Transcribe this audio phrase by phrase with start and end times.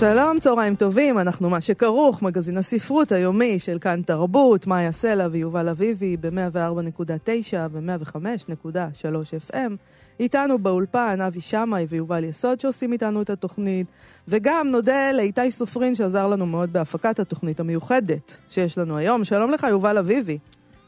[0.00, 5.68] שלום, צהריים טובים, אנחנו מה שכרוך, מגזין הספרות היומי של כאן תרבות, מאיה סלע ויובל
[5.68, 9.72] אביבי ב-104.9 ו-105.3 FM.
[10.20, 13.86] איתנו באולפן אבי שמאי ויובל יסוד שעושים איתנו את התוכנית,
[14.28, 19.24] וגם נודה לאיתי סופרין שעזר לנו מאוד בהפקת התוכנית המיוחדת שיש לנו היום.
[19.24, 20.38] שלום לך, יובל אביבי.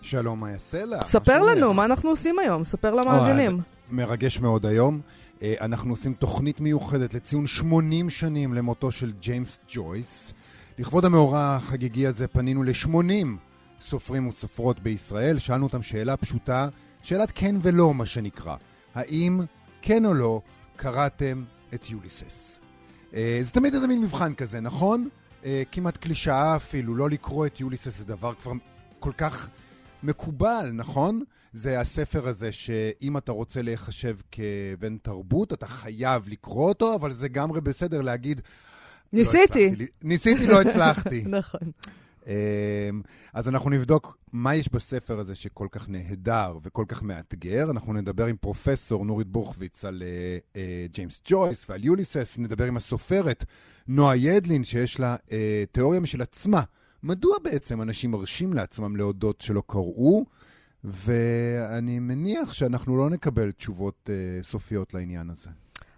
[0.03, 1.01] שלום, מאיה סלע.
[1.01, 2.65] ספר לנו, מה אנחנו עושים היום?
[2.65, 3.61] ספר למאזינים.
[3.91, 5.01] מרגש מאוד היום.
[5.43, 10.35] אה, אנחנו עושים תוכנית מיוחדת לציון 80 שנים למותו של ג'יימס ג'ויס.
[10.79, 13.27] לכבוד המאורע החגיגי הזה פנינו ל-80
[13.81, 16.69] סופרים וסופרות בישראל, שאלנו אותם שאלה פשוטה,
[17.03, 18.57] שאלת כן ולא, מה שנקרא.
[18.95, 19.41] האם
[19.83, 20.41] כן או לא
[20.77, 22.59] קראתם את יוליסס?
[23.15, 25.09] אה, זה תמיד איזה מין מבחן כזה, נכון?
[25.45, 28.53] אה, כמעט קלישאה אפילו, לא לקרוא את יוליסס זה דבר כבר
[28.99, 29.49] כל כך
[30.03, 31.25] מקובל, נכון?
[31.53, 37.25] זה הספר הזה שאם אתה רוצה להיחשב כבן תרבות, אתה חייב לקרוא אותו, אבל זה
[37.27, 38.41] לגמרי בסדר להגיד...
[39.13, 39.77] לא ניסיתי.
[39.77, 41.25] לא ניסיתי, לא הצלחתי.
[41.39, 41.61] נכון.
[42.27, 42.33] אמ,
[43.35, 47.71] אז אנחנו נבדוק מה יש בספר הזה שכל כך נהדר וכל כך מאתגר.
[47.71, 50.59] אנחנו נדבר עם פרופסור נורית בורכוויץ על uh, uh,
[50.93, 53.45] ג'יימס ג'ויס ועל יוליסס, נדבר עם הסופרת
[53.89, 55.31] נועה ידלין, שיש לה uh,
[55.73, 56.63] תיאוריה משל עצמה.
[57.03, 60.25] מדוע בעצם אנשים מרשים לעצמם להודות שלא קראו?
[60.85, 65.51] ואני מניח שאנחנו לא נקבל תשובות uh, סופיות לעניין הזה.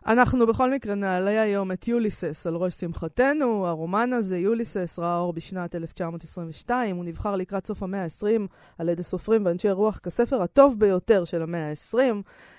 [0.06, 3.66] אנחנו בכל מקרה נעלה היום את יוליסס על ראש שמחתנו.
[3.66, 6.96] הרומן הזה, יוליסס, ראה אור בשנת 1922.
[6.96, 8.40] הוא נבחר לקראת סוף המאה ה-20
[8.78, 11.98] על ידי סופרים ואנשי רוח כספר הטוב ביותר של המאה ה-20.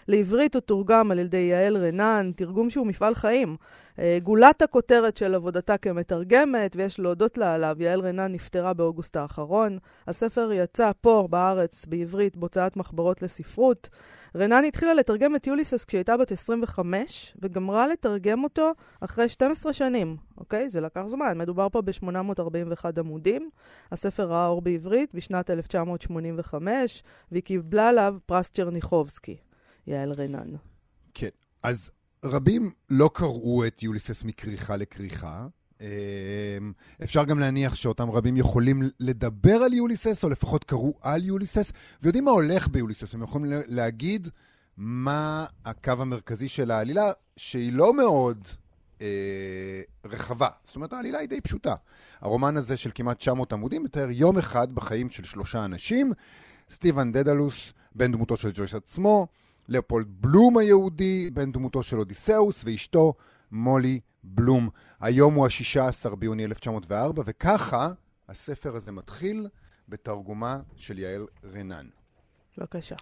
[0.08, 3.56] לעברית הוא תורגם על ידי יעל רנן, תרגום שהוא מפעל חיים.
[4.00, 9.78] אה, גולת הכותרת של עבודתה כמתרגמת, ויש להודות לה עליו, יעל רנן נפטרה באוגוסט האחרון.
[10.08, 13.90] הספר יצא פה בארץ בעברית בהוצאת מחברות לספרות.
[14.36, 20.18] רנן התחילה לתרגם את יוליסס כשהיא הייתה בת 25, וגמרה לתרגם אותו אחרי 12 שנים,
[20.38, 20.70] אוקיי?
[20.70, 23.50] זה לקח זמן, מדובר פה ב-841 עמודים.
[23.92, 29.38] הספר ראה אור בעברית בשנת 1985, והיא קיבלה עליו פרס צ'רניחובסקי,
[29.88, 30.50] יעל רנן.
[31.14, 31.30] כן,
[31.64, 31.92] אז
[32.26, 35.48] רבים לא קראו את יוליסס מכריכה לכריכה.
[35.82, 35.88] אמ,
[37.04, 41.72] אפשר גם להניח שאותם רבים יכולים לדבר על יוליסס, או לפחות קראו על יוליסס,
[42.04, 43.14] ויודעים מה הולך ביוליסס.
[43.14, 44.28] הם יכולים להגיד
[44.78, 48.48] מה הקו המרכזי של העלילה, שהיא לא מאוד
[49.02, 50.50] אה, רחבה.
[50.66, 51.76] זאת אומרת, העלילה היא די פשוטה.
[52.22, 56.14] הרומן הזה של כמעט 900 עמודים מתאר יום אחד בחיים של שלושה אנשים,
[56.70, 59.28] סטיבן דדלוס, בן דמותו של ג'ויס עצמו,
[59.68, 63.14] לפולד בלום היהודי, בן דמותו של אודיסאוס, ואשתו
[63.56, 64.70] מולי בלום.
[65.00, 67.92] היום הוא ה-16 ביוני 1904, וככה
[68.30, 69.48] הספר הזה מתחיל
[69.90, 71.88] בתרגומה של יעל רנן.
[72.58, 72.96] בבקשה.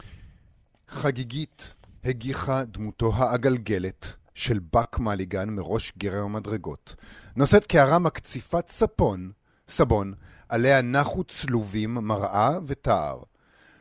[0.88, 6.96] חגיגית הגיחה דמותו העגלגלת של בק מליגן מראש גרם המדרגות.
[7.36, 9.31] נושאת קערה מקציפת ספון,
[9.68, 10.13] סבון,
[10.50, 13.24] עליה נחו צלובים מראה ותער.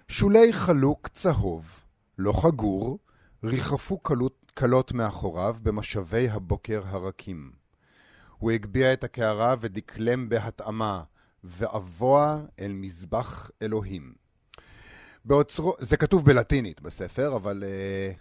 [0.09, 1.85] שולי חלוק צהוב,
[2.19, 2.99] לא חגור,
[3.45, 7.53] ריחפו קלות קלות מאחוריו במשאבי הבוקר הרכים.
[8.39, 11.03] הוא הגביה את הקערה ודקלם בהתאמה,
[11.45, 14.15] ואבוע אל מזבח אלוהים.
[15.25, 18.13] באוצרו, זה כתוב בלטינית בספר, אבל אה,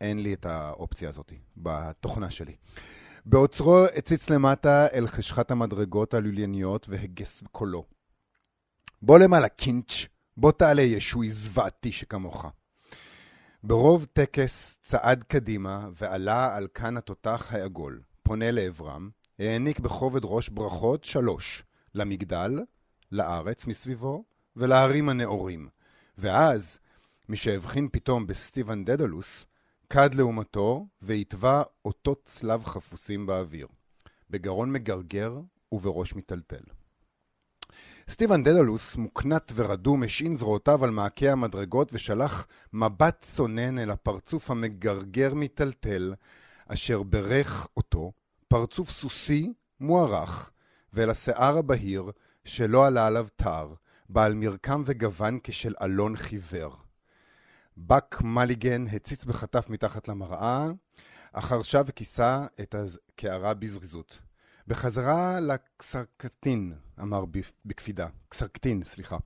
[0.00, 2.56] אין לי את האופציה הזאת בתוכנה שלי.
[3.26, 7.84] באוצרו הציץ למטה אל חשכת המדרגות הלולייניות והגס קולו.
[9.02, 10.06] בוא למעלה, קינץ',
[10.36, 12.46] בוא תעלה ישוי זוועתי שכמוך.
[13.62, 21.04] ברוב טקס צעד קדימה ועלה על כאן התותח העגול, פונה לעברם, העניק בכובד ראש ברכות
[21.04, 21.62] שלוש,
[21.94, 22.60] למגדל,
[23.12, 24.24] לארץ מסביבו
[24.56, 25.68] ולהרים הנאורים.
[26.18, 26.78] ואז,
[27.28, 29.46] משהבחין פתאום בסטיבן דדלוס,
[29.88, 33.66] קד לעומתו והתווה אותות צלב חפוסים באוויר,
[34.30, 35.40] בגרון מגרגר
[35.72, 36.77] ובראש מיטלטל.
[38.10, 45.34] סטיבן דדלוס, מוקנט ורדום, השעין זרועותיו על מעקה המדרגות ושלח מבט צונן אל הפרצוף המגרגר
[45.34, 46.14] מיטלטל,
[46.66, 48.12] אשר ברך אותו,
[48.48, 50.50] פרצוף סוסי, מוערך,
[50.92, 52.10] ואל השיער הבהיר,
[52.44, 53.74] שלא עלה עליו תר,
[54.08, 56.76] בעל מרקם וגוון כשל אלון חיוור.
[57.76, 60.66] בק מליגן הציץ בחטף מתחת למראה,
[61.32, 64.27] אך הרשה וכיסה את הקערה בזריזות.
[64.68, 66.72] בחזרה לקסרקטין,
[67.02, 67.24] אמר
[67.64, 69.16] בקפידה, קסרקטין, סליחה,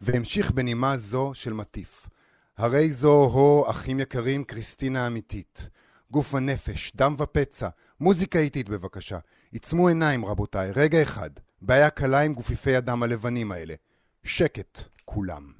[0.00, 2.06] והמשיך בנימה זו של מטיף.
[2.56, 5.68] הרי זו הו, אחים יקרים, קריסטינה אמיתית.
[6.10, 7.68] גוף ונפש, דם ופצע,
[8.00, 9.18] מוזיקה איטית בבקשה.
[9.52, 11.30] עיצמו עיניים רבותיי, רגע אחד.
[11.62, 13.74] בעיה קלה עם גופיפי הדם הלבנים האלה.
[14.24, 15.55] שקט, כולם.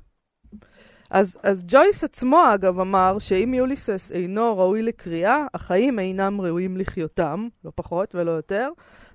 [1.11, 7.49] אז, אז ג'ויס עצמו, אגב, אמר שאם יוליסס אינו ראוי לקריאה, החיים אינם ראויים לחיותם,
[7.65, 8.69] לא פחות ולא יותר.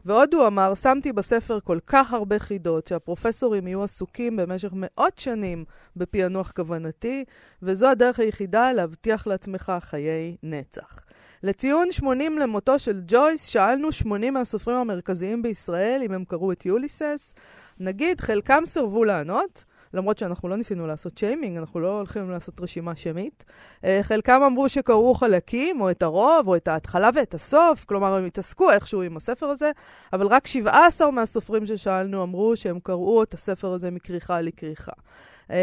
[0.05, 5.65] ועוד הוא אמר, שמתי בספר כל כך הרבה חידות שהפרופסורים יהיו עסוקים במשך מאות שנים
[5.95, 7.25] בפענוח כוונתי,
[7.61, 10.99] וזו הדרך היחידה להבטיח לעצמך חיי נצח.
[11.43, 17.33] לציון 80 למותו של ג'ויס, שאלנו 80 מהסופרים המרכזיים בישראל אם הם קראו את יוליסס.
[17.79, 22.95] נגיד, חלקם סירבו לענות, למרות שאנחנו לא ניסינו לעשות שיימינג, אנחנו לא הולכים לעשות רשימה
[22.95, 23.45] שמית.
[23.81, 28.25] Uh, חלקם אמרו שקראו חלקים, או את הרוב, או את ההתחלה ואת הסוף, כלומר, הם
[28.25, 29.71] התעסקו איכשהו עם הספר הזה,
[30.13, 34.91] אבל רק 17 מהסופרים ששאלנו אמרו שהם קראו את הספר הזה מכריכה לכריכה.
[35.47, 35.53] Uh,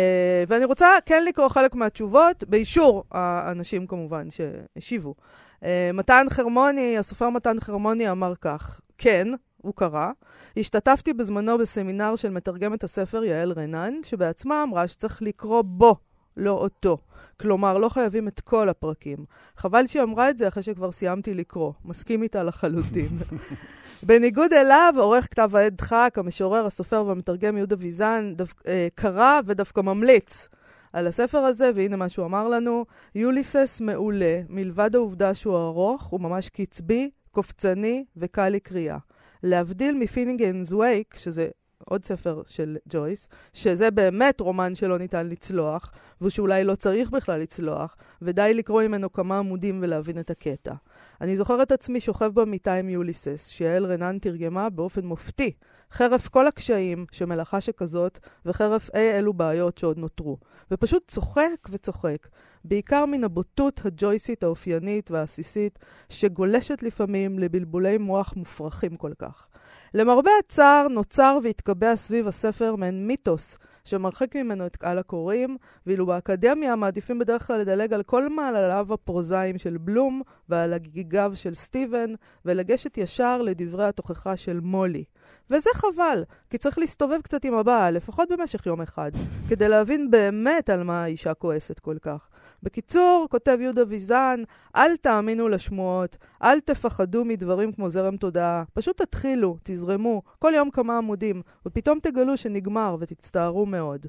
[0.48, 5.14] ואני רוצה כן לקרוא חלק מהתשובות, באישור האנשים כמובן שהשיבו.
[5.60, 5.64] Uh,
[5.94, 9.28] מתן חרמוני, הסופר מתן חרמוני אמר כך, כן,
[9.62, 10.10] הוא קרא.
[10.56, 15.96] השתתפתי בזמנו בסמינר של מתרגמת הספר יעל רנן, שבעצמה אמרה שצריך לקרוא בו,
[16.36, 16.98] לא אותו.
[17.40, 19.24] כלומר, לא חייבים את כל הפרקים.
[19.56, 21.72] חבל שהיא אמרה את זה אחרי שכבר סיימתי לקרוא.
[21.84, 23.18] מסכים איתה לחלוטין.
[24.06, 29.80] בניגוד אליו, עורך כתב העת דחק, המשורר, הסופר והמתרגם יהודה ויזן, דו, אה, קרא ודווקא
[29.80, 30.48] ממליץ
[30.92, 32.84] על הספר הזה, והנה מה שהוא אמר לנו:
[33.14, 38.98] יוליסס מעולה, מלבד העובדה שהוא ארוך, הוא ממש קצבי, קופצני וקל לקריאה.
[39.42, 41.48] להבדיל מפינינגנס וייק, שזה
[41.84, 45.92] עוד ספר של ג'ויס, שזה באמת רומן שלא ניתן לצלוח,
[46.22, 50.74] ושאולי לא צריך בכלל לצלוח, ודי לקרוא ממנו כמה עמודים ולהבין את הקטע.
[51.20, 55.52] אני זוכר את עצמי שוכב במיטה עם יוליסס, שיעל רנן תרגמה באופן מופתי,
[55.92, 60.38] חרף כל הקשיים שמלאכה שכזאת, וחרף אי אלו בעיות שעוד נותרו.
[60.70, 62.28] ופשוט צוחק וצוחק,
[62.64, 65.78] בעיקר מן הבוטות הג'ויסית האופיינית והעסיסית,
[66.08, 69.46] שגולשת לפעמים לבלבולי מוח מופרכים כל כך.
[69.94, 73.58] למרבה הצער, נוצר והתקבע סביב הספר מעין מיתוס
[73.88, 75.56] שמרחיק ממנו את קהל הקוראים,
[75.86, 81.54] ואילו באקדמיה מעדיפים בדרך כלל לדלג על כל מעלליו הפרוזאיים של בלום ועל הגיגיו של
[81.54, 82.14] סטיבן,
[82.44, 85.04] ולגשת ישר לדברי התוכחה של מולי.
[85.50, 89.10] וזה חבל, כי צריך להסתובב קצת עם הבעל, לפחות במשך יום אחד,
[89.48, 92.28] כדי להבין באמת על מה האישה כועסת כל כך.
[92.62, 94.42] בקיצור, כותב יהודה ויזן,
[94.76, 100.98] אל תאמינו לשמועות, אל תפחדו מדברים כמו זרם תודעה, פשוט תתחילו, תזרמו, כל יום כמה
[100.98, 104.06] עמודים, ופתאום תגלו שנגמר ותצטערו מאוד.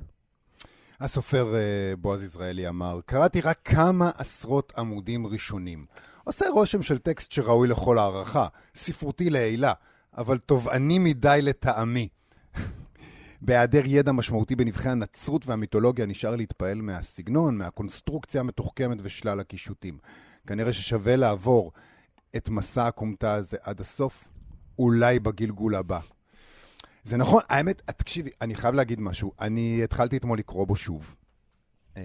[1.00, 5.86] הסופר uh, בועז יזרעאלי אמר, קראתי רק כמה עשרות עמודים ראשונים.
[6.24, 9.74] עושה רושם של טקסט שראוי לכל הערכה, ספרותי לעילה,
[10.18, 12.08] אבל תובעני מדי לטעמי.
[13.42, 19.98] בהיעדר ידע משמעותי בנבחי הנצרות והמיתולוגיה, נשאר להתפעל מהסגנון, מהקונסטרוקציה המתוחכמת ושלל הקישוטים.
[20.48, 21.72] כנראה ששווה לעבור
[22.36, 24.30] את מסע הכומתה הזה עד הסוף,
[24.80, 26.00] אולי בגלגול הבא.
[27.04, 29.32] זה נכון, האמת, תקשיבי, אני חייב להגיד משהו.
[29.42, 31.16] אני התחלתי אתמול לקרוא בו שוב.
[31.98, 32.02] אמ,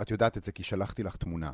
[0.00, 1.50] את יודעת את זה כי שלחתי לך תמונה.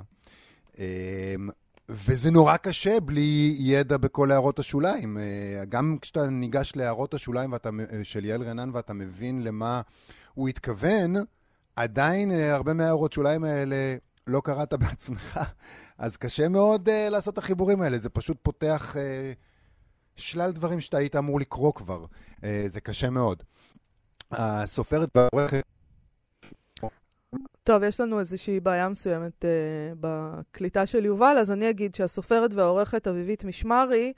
[1.91, 5.19] וזה נורא קשה בלי ידע בכל הערות השוליים.
[5.19, 9.81] אה, גם כשאתה ניגש להערות השוליים ואתה, אה, של יעל רנן ואתה מבין למה
[10.35, 11.15] הוא התכוון,
[11.77, 15.41] עדיין אה, הרבה מהערות שוליים האלה לא קראת בעצמך.
[15.99, 18.99] אז קשה מאוד uh, לעשות את החיבורים האלה, זה פשוט פותח uh,
[20.17, 22.05] שלל דברים שאתה היית אמור לקרוא כבר.
[22.37, 23.43] Uh, זה קשה מאוד.
[24.31, 25.65] הסופרת והעורכת
[27.65, 33.07] טוב, יש לנו איזושהי בעיה מסוימת uh, בקליטה של יובל, אז אני אגיד שהסופרת והעורכת
[33.07, 34.13] אביבית משמרי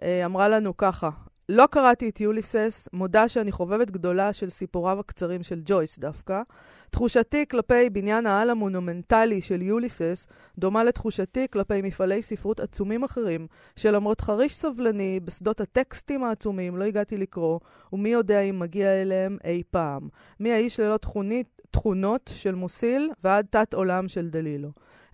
[0.00, 1.10] uh, אמרה לנו ככה:
[1.48, 6.42] לא קראתי את יוליסס, מודה שאני חובבת גדולה של סיפוריו הקצרים של ג'ויס דווקא.
[6.90, 10.26] תחושתי כלפי בניין העל המונומנטלי של יוליסס
[10.58, 17.16] דומה לתחושתי כלפי מפעלי ספרות עצומים אחרים, שלמרות חריש סבלני בשדות הטקסטים העצומים לא הגעתי
[17.16, 17.60] לקרוא,
[17.92, 20.08] ומי יודע אם מגיע אליהם אי פעם.
[20.40, 24.68] מי האיש ללא תכונית, תכונות של מוסיל ועד תת עולם של דלילו.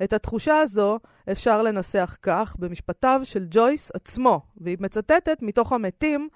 [0.05, 0.99] את התחושה הזו
[1.33, 6.29] אפשר לנסח כך במשפטיו של ג'ויס עצמו, והיא מצטטת מתוך המתים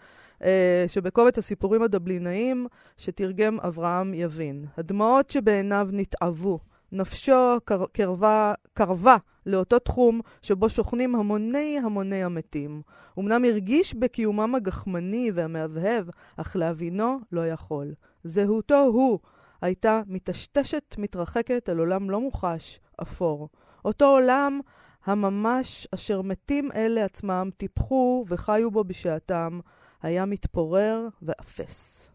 [0.89, 4.67] שבקובץ הסיפורים הדבלינאיים שתרגם אברהם יבין.
[4.77, 6.59] הדמעות שבעיניו נתעבו,
[6.93, 12.83] נפשו קר, קרבה, קרבה לאותו תחום שבו שוכנים המוני המוני המתים.
[13.19, 17.95] אמנם הרגיש בקיומם הגחמני והמהבהב, אך להבינו לא יכול.
[18.25, 19.19] זהותו הוא
[19.63, 23.49] הייתה מטשטשת מתרחקת אל עולם לא מוחש, אפור.
[23.85, 24.61] אותו עולם
[25.05, 29.61] הממש אשר מתים אלה עצמם טיפחו וחיו בו בשעתם,
[30.05, 32.09] היה מתפורר ואפס.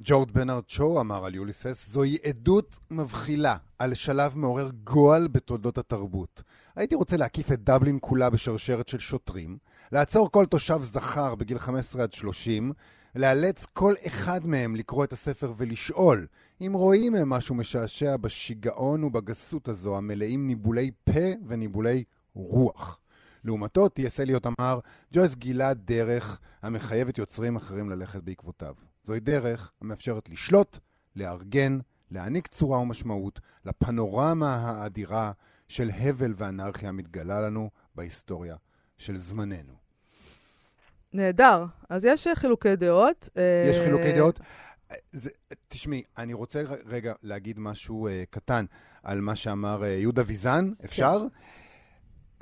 [0.00, 6.42] ג'ורד בנארד שו אמר על יוליסס, זוהי עדות מבחילה על שלב מעורר גועל בתולדות התרבות.
[6.76, 9.58] הייתי רוצה להקיף את דבלין כולה בשרשרת של שוטרים,
[9.92, 12.72] לעצור כל תושב זכר בגיל 15 עד 30,
[13.14, 16.26] לאלץ כל אחד מהם לקרוא את הספר ולשאול
[16.60, 22.99] אם רואים הם משהו משעשע בשיגעון ובגסות הזו, המלאים ניבולי פה וניבולי רוח.
[23.44, 24.20] לעומתו, טי.אס.
[24.20, 24.80] אליוט אמר,
[25.12, 28.74] ג'ויס גילה דרך המחייבת יוצרים אחרים ללכת בעקבותיו.
[29.04, 30.78] זוהי דרך המאפשרת לשלוט,
[31.16, 31.78] לארגן,
[32.10, 35.32] להעניק צורה ומשמעות לפנורמה האדירה
[35.68, 38.56] של הבל ואנרכיה המתגלה לנו בהיסטוריה
[38.98, 39.74] של זמננו.
[41.12, 41.64] נהדר.
[41.88, 43.28] אז יש חילוקי דעות.
[43.70, 44.40] יש אה, חילוקי דעות.
[45.12, 45.30] זה,
[45.68, 48.64] תשמעי, אני רוצה רגע להגיד משהו uh, קטן
[49.02, 51.18] על מה שאמר uh, יהודה ויזן, אפשר?
[51.18, 51.59] כן.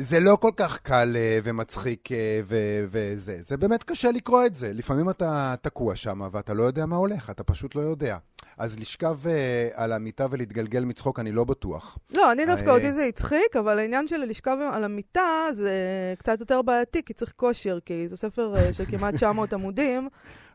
[0.00, 2.12] זה לא כל כך קל uh, ומצחיק uh,
[2.44, 3.36] ו- וזה.
[3.40, 4.72] זה באמת קשה לקרוא את זה.
[4.72, 8.16] לפעמים אתה תקוע שם ואתה לא יודע מה הולך, אתה פשוט לא יודע.
[8.58, 9.28] אז לשכב uh,
[9.74, 11.98] על המיטה ולהתגלגל מצחוק, אני לא בטוח.
[12.14, 15.72] לא, אני דווקא אותי זה הצחיק, אבל העניין של לשכב על המיטה זה
[16.18, 20.08] קצת יותר בעייתי, כי צריך כושר, כי זה ספר של כמעט 900 עמודים,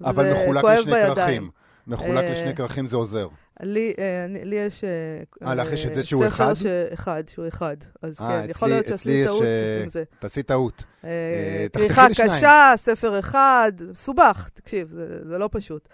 [0.03, 1.50] אבל מחולק לשני כרכים.
[1.88, 3.27] מחולק לשני כרכים זה עוזר.
[3.62, 6.53] לי, אה, לי יש אה, לך יש את זה שהוא אחד?
[6.53, 7.75] ספר אחד, שהוא אחד.
[8.01, 9.43] אז 아, כן, יכול להיות שעשי טעות
[9.83, 10.03] עם זה.
[10.19, 10.83] תעשי טעות.
[11.74, 15.89] כריכה קשה, ספר אחד, סובך, תקשיב, זה, זה לא פשוט.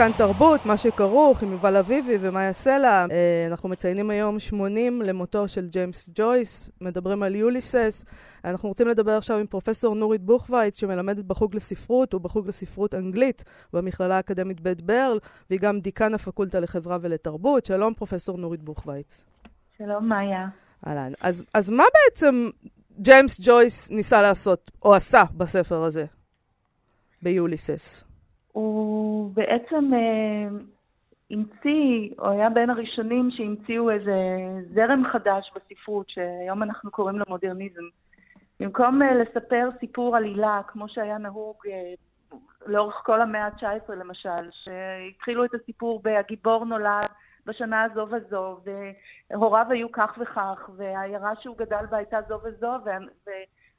[0.00, 3.06] כאן תרבות, מה שכרוך עם יובל אביבי ומאיה סלע.
[3.46, 8.04] אנחנו מציינים היום 80 למותו של ג'יימס ג'ויס, מדברים על יוליסס.
[8.44, 14.16] אנחנו רוצים לדבר עכשיו עם פרופסור נורית בוכווייץ, שמלמדת בחוג לספרות ובחוג לספרות אנגלית במכללה
[14.16, 15.18] האקדמית בית ברל,
[15.50, 17.66] והיא גם דיקן הפקולטה לחברה ולתרבות.
[17.66, 19.22] שלום, פרופסור נורית בוכווייץ.
[19.78, 20.46] שלום, מאיה.
[20.86, 21.12] אהלן.
[21.20, 22.50] אז, אז מה בעצם
[23.00, 26.04] ג'יימס ג'ויס ניסה לעשות, או עשה, בספר הזה,
[27.22, 28.09] ביוליסס?
[28.52, 30.48] הוא בעצם אה,
[31.30, 34.16] המציא, או היה בין הראשונים שהמציאו איזה
[34.74, 37.84] זרם חדש בספרות, שהיום אנחנו קוראים לו מודרניזם.
[38.60, 41.94] במקום אה, לספר סיפור עלילה, כמו שהיה נהוג אה,
[42.66, 47.08] לאורך כל המאה ה-19 למשל, שהתחילו את הסיפור ב"הגיבור נולד"
[47.46, 48.60] בשנה הזו וזו,
[49.30, 52.72] והוריו היו כך וכך, והעיירה שהוא גדל בה הייתה זו וזו,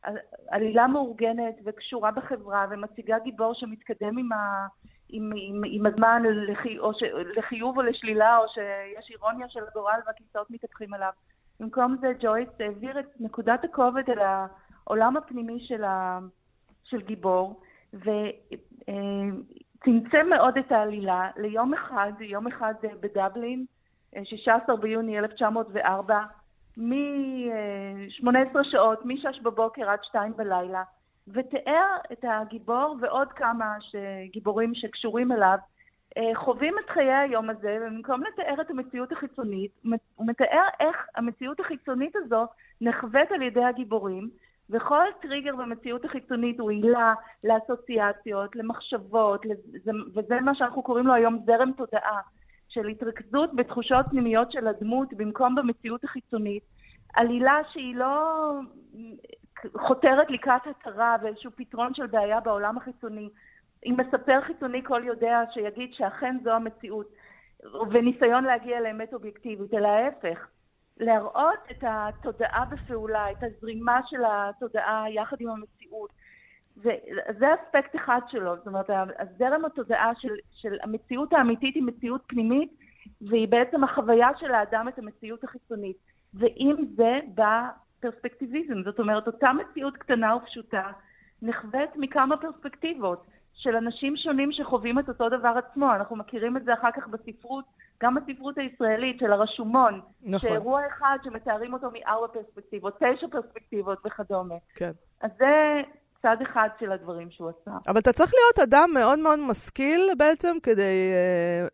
[0.05, 4.67] ועלילה מאורגנת וקשורה בחברה, ומציגה גיבור שמתקדם עם, ה,
[5.09, 7.03] עם, עם, עם הזמן לחי, או ש,
[7.37, 11.11] לחיוב או לשלילה, או שיש אירוניה של הגורל והכיסאות מתהפכים עליו.
[11.59, 16.19] במקום זה ג'ויס העביר את נקודת הכובד אל העולם הפנימי של, ה,
[16.83, 17.61] של גיבור,
[17.93, 18.19] וצמצם
[20.29, 23.65] מאוד את העלילה ליום אחד, יום אחד בדבלין,
[24.23, 26.19] 16 ביוני 1904,
[26.77, 30.83] מ-18 שעות, מ-6 בבוקר עד 2 בלילה,
[31.27, 33.75] ותיאר את הגיבור ועוד כמה
[34.31, 35.57] גיבורים שקשורים אליו
[36.17, 39.71] אה, חווים את חיי היום הזה, ובמקום לתאר את המציאות החיצונית,
[40.15, 42.45] הוא מתאר איך המציאות החיצונית הזו
[42.81, 44.29] נחווית על ידי הגיבורים,
[44.69, 47.13] וכל טריגר במציאות החיצונית הוא עילה
[47.43, 49.45] לאסוציאציות, למחשבות,
[50.15, 52.19] וזה מה שאנחנו קוראים לו היום זרם תודעה,
[52.71, 56.63] של התרכזות בתחושות פנימיות של הדמות במקום במציאות החיצונית.
[57.13, 58.51] עלילה שהיא לא
[59.77, 63.29] חותרת לקראת הצהרה ואיזשהו פתרון של בעיה בעולם החיצוני,
[63.83, 67.07] עם מספר חיצוני כל יודע שיגיד שאכן זו המציאות,
[67.91, 70.47] וניסיון להגיע לאמת אובייקטיבית, אלא ההפך.
[70.97, 76.09] להראות את התודעה בפעולה, את הזרימה של התודעה יחד עם המציאות.
[76.77, 82.71] וזה אספקט אחד שלו, זאת אומרת, הזרם התודעה של, של המציאות האמיתית היא מציאות פנימית,
[83.21, 85.97] והיא בעצם החוויה של האדם את המציאות החיצונית.
[86.33, 90.91] ועם זה בא פרספקטיביזם, זאת אומרת, אותה מציאות קטנה ופשוטה
[91.41, 93.25] נחווית מכמה פרספקטיבות.
[93.53, 95.95] של אנשים שונים שחווים את אותו דבר עצמו.
[95.95, 97.65] אנחנו מכירים את זה אחר כך בספרות,
[98.03, 100.01] גם בספרות הישראלית של הרשומון.
[100.23, 100.39] נכון.
[100.39, 104.55] שאירוע אחד שמתארים אותו מארבע פרספקטיבות, תשע פרספקטיבות וכדומה.
[104.75, 104.91] כן.
[105.21, 105.81] אז זה
[106.21, 107.71] צד אחד של הדברים שהוא עשה.
[107.87, 111.11] אבל אתה צריך להיות אדם מאוד מאוד משכיל בעצם כדי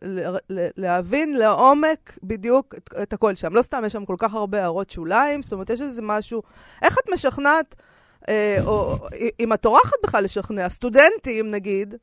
[0.00, 0.04] uh,
[0.76, 3.54] להבין לעומק בדיוק את, את הכל שם.
[3.54, 6.42] לא סתם יש שם כל כך הרבה הערות שוליים, זאת אומרת, יש איזה משהו...
[6.82, 7.74] איך את משכנעת...
[8.28, 8.94] אה, או
[9.40, 11.94] אם את טורחת בכלל לשכנע, סטודנטים נגיד,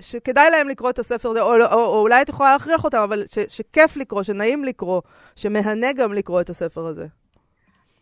[0.00, 3.24] שכדאי להם לקרוא את הספר הזה, או, או, או אולי את יכולה להכריח אותם, אבל
[3.26, 5.02] ש, שכיף לקרוא, שנעים לקרוא,
[5.36, 7.06] שמהנה גם לקרוא את הספר הזה.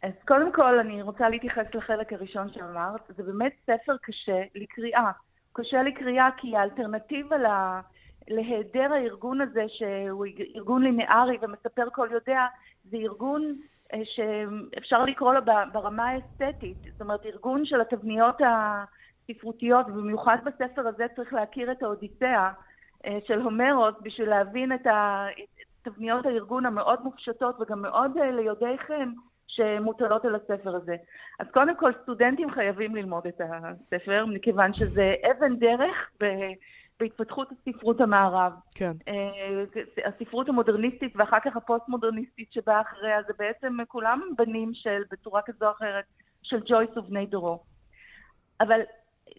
[0.02, 3.00] אז קודם כל, אני רוצה להתייחס לחלק הראשון שאמרת.
[3.08, 5.10] זה באמת ספר קשה לקריאה.
[5.52, 7.80] קשה לקריאה כי האלטרנטיבה לה,
[8.28, 10.26] להיעדר הארגון הזה, שהוא
[10.56, 12.46] ארגון לינארי ומספר כל יודע,
[12.84, 13.56] זה ארגון
[14.04, 15.40] שאפשר לקרוא לו
[15.72, 22.52] ברמה האסתטית, זאת אומרת ארגון של התבניות הספרותיות, ובמיוחד בספר הזה צריך להכיר את האודיסאה
[23.26, 24.86] של הומרוס בשביל להבין את
[25.82, 29.12] תבניות הארגון המאוד מופשטות וגם מאוד ליודעי חן
[29.54, 30.96] שמוטלות על הספר הזה.
[31.40, 36.10] אז קודם כל, סטודנטים חייבים ללמוד את הספר, מכיוון שזה אבן דרך
[37.00, 38.52] בהתפתחות הספרות המערב.
[38.74, 38.92] כן.
[39.08, 45.66] Uh, הספרות המודרניסטית ואחר כך הפוסט-מודרניסטית שבאה אחריה, זה בעצם כולם בנים של, בצורה כזו
[45.66, 46.04] או אחרת,
[46.42, 47.62] של ג'ויס ובני דורו.
[48.60, 48.80] אבל,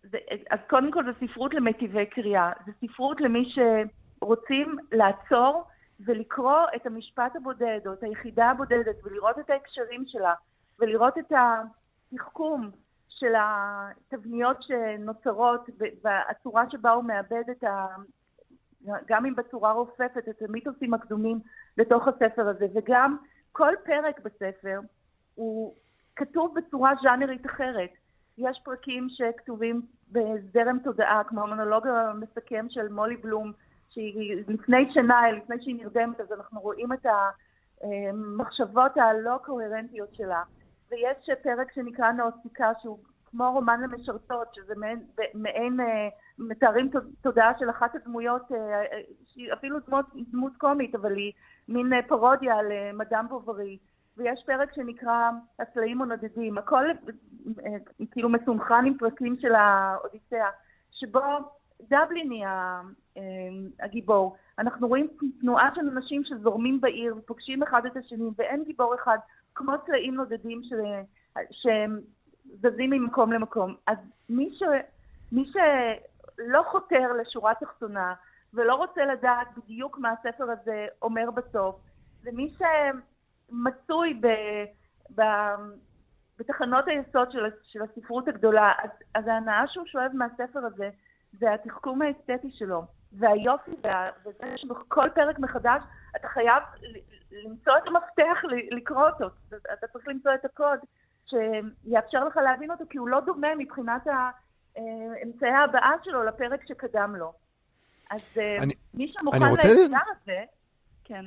[0.03, 0.17] זה,
[0.49, 2.51] אז קודם כל זה ספרות למיטיבי קריאה.
[2.65, 5.63] זה ספרות למי שרוצים לעצור
[6.05, 10.34] ולקרוא את המשפט הבודד או את היחידה הבודדת ולראות את ההקשרים שלה
[10.79, 11.31] ולראות את
[12.12, 12.72] התחכום
[13.10, 15.70] של התבניות שנוצרות
[16.03, 17.86] והצורה שבה הוא מאבד את ה...
[19.08, 21.39] גם אם בצורה רופפת, את המיתוסים הקדומים
[21.77, 23.17] לתוך הספר הזה, וגם
[23.51, 24.79] כל פרק בספר
[25.36, 25.75] הוא
[26.15, 27.89] כתוב בצורה ז'אנרית אחרת.
[28.38, 29.81] יש פרקים שכתובים
[30.12, 33.51] בזרם תודעה, כמו המונולוג המסכם של מולי בלום,
[33.91, 37.05] שהיא לפני שנה, לפני שהיא נרדמת, אז אנחנו רואים את
[37.83, 40.43] המחשבות הלא קוהרנטיות שלה.
[40.91, 46.07] ויש פרק שנקרא נאוסטיקה, שהוא כמו רומן למשרתות, שזה מעין, מעין אה,
[46.39, 48.83] מתארים תודעה של אחת הדמויות, אה,
[49.33, 51.31] שהיא אפילו דמות, דמות קומית, אבל היא
[51.67, 53.77] מין אה, פרודיה על מדאם בוברי.
[54.17, 55.29] ויש פרק שנקרא
[55.60, 56.86] הסלעים הנודדים, הכל
[58.12, 60.50] כאילו מסונכרן עם פרקים של האודיסאה,
[60.91, 61.21] שבו
[61.81, 62.81] דבליני אה,
[63.79, 64.35] הגיבור.
[64.59, 65.07] אנחנו רואים
[65.41, 69.17] תנועה של אנשים שזורמים בעיר ופוגשים אחד את השני, ואין גיבור אחד
[69.55, 70.73] כמו צלעים נודדים ש...
[71.51, 73.75] שזזים ממקום למקום.
[73.87, 73.97] אז
[74.29, 74.63] מי, ש...
[75.31, 78.13] מי שלא חותר לשורה תחתונה
[78.53, 81.75] ולא רוצה לדעת בדיוק מה הספר הזה אומר בסוף,
[82.23, 84.27] ומי שמצוי ב...
[85.15, 85.21] ב...
[86.39, 90.89] בתחנות היסוד של, של הספרות הגדולה, אז, אז ההנאה שהוא שואב מהספר הזה
[91.39, 93.71] זה התחכום האסתטי שלו, והיופי,
[94.25, 95.81] וזה שבכל פרק מחדש
[96.15, 96.63] אתה חייב
[97.31, 98.37] למצוא את המפתח
[98.71, 99.27] לקרוא אותו,
[99.74, 100.79] אתה צריך למצוא את הקוד
[101.25, 104.07] שיאפשר לך להבין אותו, כי הוא לא דומה מבחינת
[105.24, 107.33] אמצעי הבאה שלו לפרק שקדם לו.
[108.09, 110.43] אז אה, אני, מי שמוכן לאתגר הזה,
[111.03, 111.25] כן.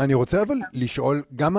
[0.00, 1.56] אני רוצה אבל לשאול, גם,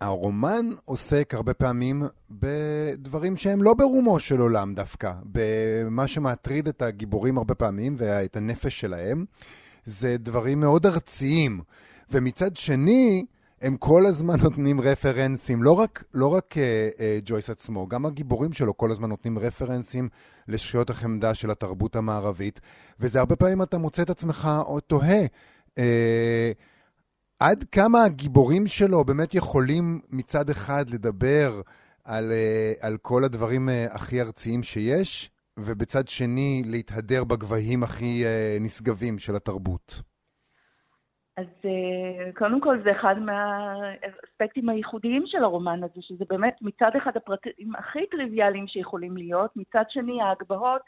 [0.00, 7.38] הרומן עוסק הרבה פעמים בדברים שהם לא ברומו של עולם דווקא, במה שמטריד את הגיבורים
[7.38, 9.24] הרבה פעמים ואת הנפש שלהם,
[9.84, 11.60] זה דברים מאוד ארציים.
[12.10, 13.26] ומצד שני,
[13.62, 18.52] הם כל הזמן נותנים רפרנסים, לא רק, לא רק uh, uh, ג'ויס עצמו, גם הגיבורים
[18.52, 20.08] שלו כל הזמן נותנים רפרנסים
[20.48, 22.60] לשחיות החמדה של התרבות המערבית,
[23.00, 25.26] וזה הרבה פעמים אתה מוצא את עצמך או תוהה.
[25.78, 25.80] Uh,
[27.40, 31.50] עד כמה הגיבורים שלו באמת יכולים מצד אחד לדבר
[32.04, 38.62] על, uh, על כל הדברים uh, הכי ארציים שיש, ובצד שני להתהדר בגבהים הכי uh,
[38.62, 40.02] נשגבים של התרבות.
[41.36, 47.16] אז אה, קודם כל זה אחד מהאספקטים הייחודיים של הרומן הזה, שזה באמת מצד אחד
[47.16, 50.82] הפרטים הכי טריוויאליים שיכולים להיות, מצד שני ההגבהות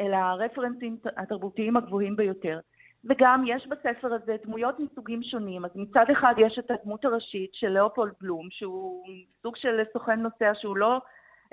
[0.00, 2.60] אל הרפרנסים התרבותיים הגבוהים ביותר.
[3.04, 7.68] וגם יש בספר הזה דמויות מסוגים שונים, אז מצד אחד יש את הדמות הראשית של
[7.68, 9.04] ליאופולד בלום, שהוא
[9.42, 11.00] סוג של סוכן נוסע שהוא לא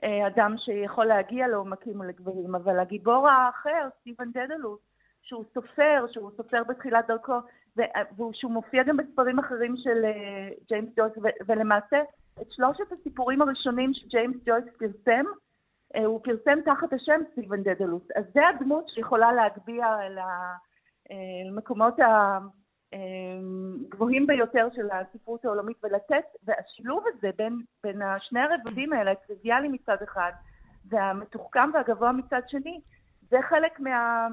[0.04, 4.80] אה, אדם שיכול להגיע לעומקים ולגבהים, אבל הגיבור האחר, סטיבן דדלוס,
[5.22, 7.40] שהוא סופר, שהוא סופר בתחילת דרכו,
[7.78, 11.14] ושהוא מופיע גם בספרים אחרים של אה, ג'יימס ג'ויס,
[11.48, 12.02] ולמעשה
[12.42, 15.26] את שלושת הסיפורים הראשונים שג'יימס ג'ויס פרסם,
[15.96, 18.04] אה, הוא פרסם תחת השם סטיבן דדלוס.
[18.16, 19.98] אז זה הדמות שיכולה להגביה
[21.48, 22.00] למקומות
[22.94, 29.98] הגבוהים ביותר של הספרות העולמית ולתת, והשילוב הזה בין, בין שני הרבדים האלה, הטריוויאלי מצד
[30.04, 30.32] אחד
[30.86, 32.82] והמתוחכם והגבוה מצד שני,
[33.30, 34.28] זה חלק מה...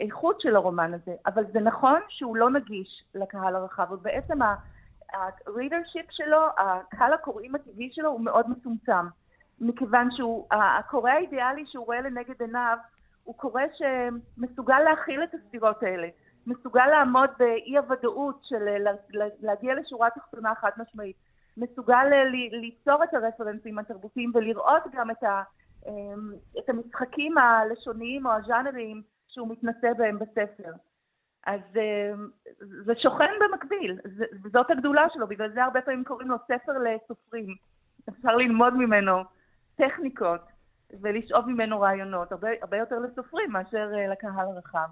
[0.00, 6.46] האיכות של הרומן הזה, אבל זה נכון שהוא לא נגיש לקהל הרחב, ובעצם ה-readership שלו,
[6.58, 9.06] הקהל הקוראים הטבעי שלו הוא מאוד מצומצם,
[9.60, 12.78] מכיוון שהקורא האידיאלי שהוא רואה לנגד עיניו
[13.30, 16.08] הוא קורא שמסוגל להכיל את הסתירות האלה,
[16.46, 18.64] מסוגל לעמוד באי הוודאות של
[19.40, 21.16] להגיע לשורה תחתונה חד משמעית,
[21.56, 22.04] מסוגל
[22.50, 25.42] ליצור את הרפרנסים התרבותיים ולראות גם את, ה,
[25.86, 30.72] אמ, את המשחקים הלשוניים או הז'אנריים שהוא מתנסה בהם בספר.
[31.46, 32.12] אז אה,
[32.84, 33.98] זה שוכן במקביל,
[34.52, 37.54] זאת הגדולה שלו, בגלל זה הרבה פעמים קוראים לו ספר לסופרים.
[38.08, 39.22] אפשר ללמוד ממנו
[39.76, 40.59] טכניקות
[41.02, 44.88] ולשאוב ממנו רעיונות, הרבה, הרבה יותר לסופרים מאשר אה, לקהל הרחב.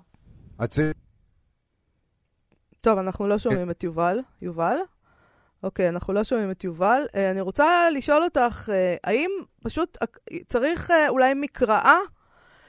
[2.83, 4.21] טוב, אנחנו לא שומעים את יובל.
[4.43, 4.77] יובל?
[5.63, 7.07] אוקיי, אנחנו לא שומעים את יובל.
[7.15, 9.31] אה, אני רוצה לשאול אותך, אה, האם
[9.63, 9.99] פשוט
[10.47, 11.99] צריך אולי מקראה?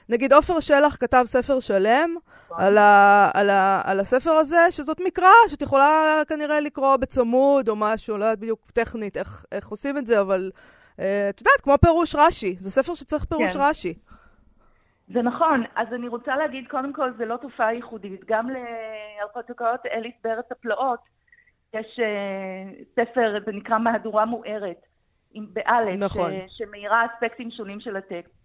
[0.08, 2.16] נגיד עופר שלח כתב ספר שלם
[2.50, 7.76] על, ה, על, ה, על הספר הזה, שזאת מקראה שאת יכולה כנראה לקרוא בצמוד או
[7.76, 10.50] משהו, לא יודעת בדיוק טכנית איך, איך עושים את זה, אבל
[11.30, 13.58] את יודעת, כמו פירוש רש"י, זה ספר שצריך פירוש כן.
[13.62, 13.94] רש"י.
[15.12, 15.64] זה נכון.
[15.74, 18.24] אז אני רוצה להגיד, קודם כל, זה לא תופעה ייחודית.
[18.24, 21.00] גם להרפתקאות אליס בארץ הפלאות,
[21.74, 24.80] יש uh, ספר, זה נקרא מהדורה מוארת,
[25.32, 26.32] עם באלף, נכון.
[26.48, 28.40] שמאירה אספקטים שונים של הטקסט.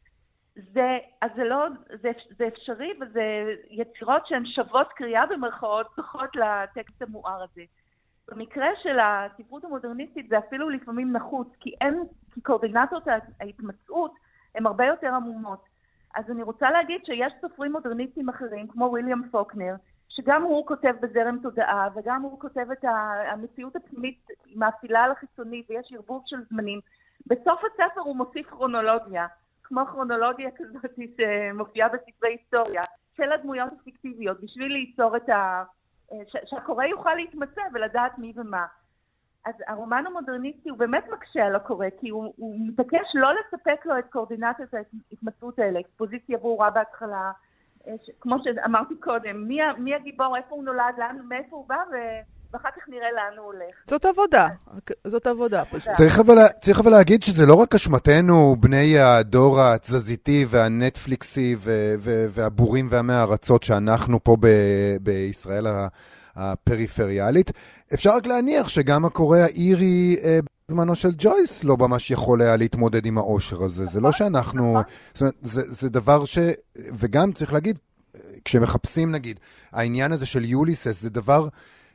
[0.55, 1.65] זה, אז זה לא,
[2.01, 7.61] זה, זה אפשרי וזה יצירות שהן שוות קריאה במרכאות, זוכות לטקסט המואר הזה.
[8.31, 13.03] במקרה של הספרות המודרניסטית זה אפילו לפעמים נחוץ, כי אין, כי קואורדינטות
[13.39, 14.11] ההתמצאות
[14.55, 15.65] הן הרבה יותר עמומות.
[16.15, 19.75] אז אני רוצה להגיד שיש סופרים מודרניסטים אחרים, כמו ויליאם פוקנר,
[20.09, 22.85] שגם הוא כותב בזרם תודעה, וגם הוא כותב את
[23.31, 26.79] המציאות הפנימית מאפילה על החיצוני, ויש ערבוב של זמנים.
[27.27, 29.27] בסוף הספר הוא מוסיף כרונולוגיה,
[29.63, 32.83] כמו כרונולוגיה כזאת שמופיעה בספרי היסטוריה,
[33.17, 35.63] של הדמויות הפיקטיביות, בשביל ליצור את ה...
[36.45, 38.65] שהקורא יוכל להתמצא ולדעת מי ומה.
[39.45, 43.99] אז הרומן המודרניסטי הוא באמת מקשה על הקורא, כי הוא, הוא מתעקש לא לספק לו
[43.99, 47.31] את קואורדינטיות ההתמצאות האלה, אקספוזיציה ברורה בהתחלה,
[47.87, 51.83] אה, ש, כמו שאמרתי קודם, מי, מי הגיבור, איפה הוא נולד, לאן, מאיפה הוא בא,
[51.91, 51.95] ו...
[52.53, 53.75] ואחר כך נראה לאן הוא הולך.
[53.89, 54.47] זאת עבודה,
[55.07, 55.93] זאת עבודה פשוט.
[55.93, 61.55] צריך אבל, צריך אבל להגיד שזה לא רק אשמתנו, בני הדור התזזיתי והנטפליקסי
[62.29, 65.67] והבורים ועמי הארצות שאנחנו פה ב- בישראל
[66.35, 67.51] הפריפריאלית.
[67.93, 73.05] אפשר רק להניח שגם הקורא האירי אה, בזמנו של ג'ויס לא ממש יכול היה להתמודד
[73.05, 73.85] עם העושר הזה.
[73.85, 74.79] זה לא שאנחנו...
[75.13, 76.37] זאת אומרת, זה, זה דבר ש...
[76.75, 77.79] וגם צריך להגיד,
[78.45, 79.39] כשמחפשים נגיד,
[79.71, 81.47] העניין הזה של יוליסס זה דבר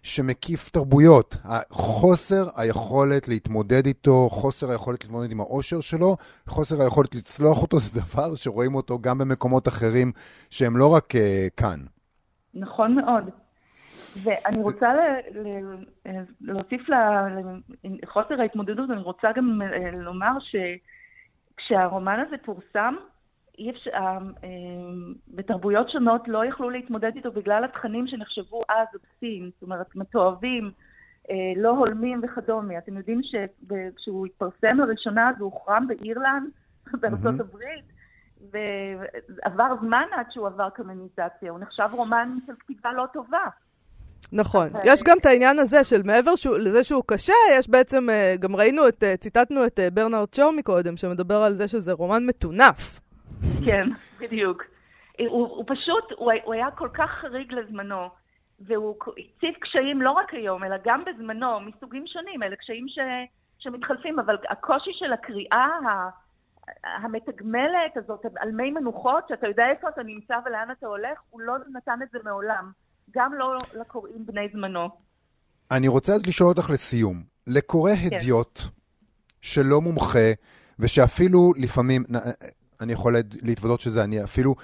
[0.03, 1.37] שמקיף תרבויות.
[1.71, 8.01] חוסר היכולת להתמודד איתו, חוסר היכולת להתמודד עם העושר שלו, חוסר היכולת לצלוח אותו, זה
[8.01, 10.13] דבר שרואים אותו גם במקומות אחרים
[10.51, 11.19] שהם לא רק uh,
[11.57, 11.81] כאן.
[12.55, 13.31] נכון מאוד.
[14.23, 14.99] ואני רוצה ל,
[15.39, 16.81] ל, להוסיף
[17.85, 22.95] לחוסר ההתמודדות, אני רוצה גם אה, לומר שכשהרומן הזה פורסם,
[23.61, 24.49] אי אפשר, אה, אה,
[25.29, 30.71] בתרבויות שונות לא יכלו להתמודד איתו בגלל התכנים שנחשבו אז אובסים, זאת אומרת, מתועבים,
[31.57, 32.79] לא הולמים וכדומה.
[32.79, 36.51] אתם יודעים שכשהוא התפרסם לראשונה הוא הוחרם באירלנד,
[37.01, 37.41] בארצות.
[37.41, 37.85] הברית,
[38.51, 41.51] ועבר זמן עד שהוא עבר קמניזציה.
[41.51, 43.45] הוא נחשב רומן של כתיבה לא טובה.
[44.33, 44.69] נכון.
[44.85, 48.89] יש גם את העניין הזה של מעבר לזה שהוא קשה, יש בעצם, אה, גם ראינו
[48.89, 53.01] את, אה, ציטטנו את אה, ברנרד שואו מקודם, שמדבר על זה שזה רומן מטונף.
[53.67, 53.89] כן,
[54.21, 54.63] בדיוק.
[55.19, 58.09] הוא, הוא פשוט, הוא, הוא היה כל כך חריג לזמנו,
[58.61, 62.99] והוא הציב קשיים לא רק היום, אלא גם בזמנו, מסוגים שונים, אלה קשיים ש,
[63.59, 65.69] שמתחלפים, אבל הקושי של הקריאה
[66.85, 71.55] המתגמלת הזאת על מי מנוחות, שאתה יודע איפה אתה נמצא ולאן אתה הולך, הוא לא
[71.73, 72.71] נתן את זה מעולם.
[73.11, 74.89] גם לא לקוראים בני זמנו.
[75.71, 77.23] אני רוצה אז לשאול אותך לסיום.
[77.47, 78.17] לקורא כן.
[78.17, 78.61] הדיוט
[79.43, 80.29] שלא מומחה,
[80.79, 82.03] ושאפילו לפעמים,
[82.83, 84.55] אני יכול להתוודות שזה אני, אפילו,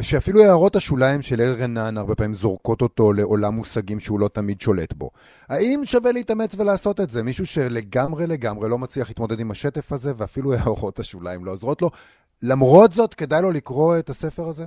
[0.00, 4.60] שאפילו הערות השוליים של אל רנן הרבה פעמים זורקות אותו לעולם מושגים שהוא לא תמיד
[4.60, 5.10] שולט בו.
[5.48, 7.22] האם שווה להתאמץ ולעשות את זה?
[7.22, 11.90] מישהו שלגמרי לגמרי לא מצליח להתמודד עם השטף הזה, ואפילו הערות השוליים לא עוזרות לו.
[12.42, 14.64] למרות זאת, כדאי לו לקרוא את הספר הזה?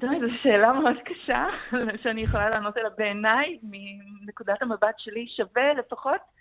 [0.00, 1.44] תראי, זו שאלה מאוד קשה,
[2.02, 2.90] שאני יכולה לענות עליה.
[2.98, 6.39] בעיניי, מנקודת המבט שלי, שווה לפחות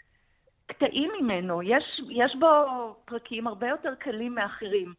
[0.69, 1.61] קטעים ממנו.
[1.63, 2.47] יש, יש בו
[3.05, 4.93] פרקים הרבה יותר קלים מאחרים.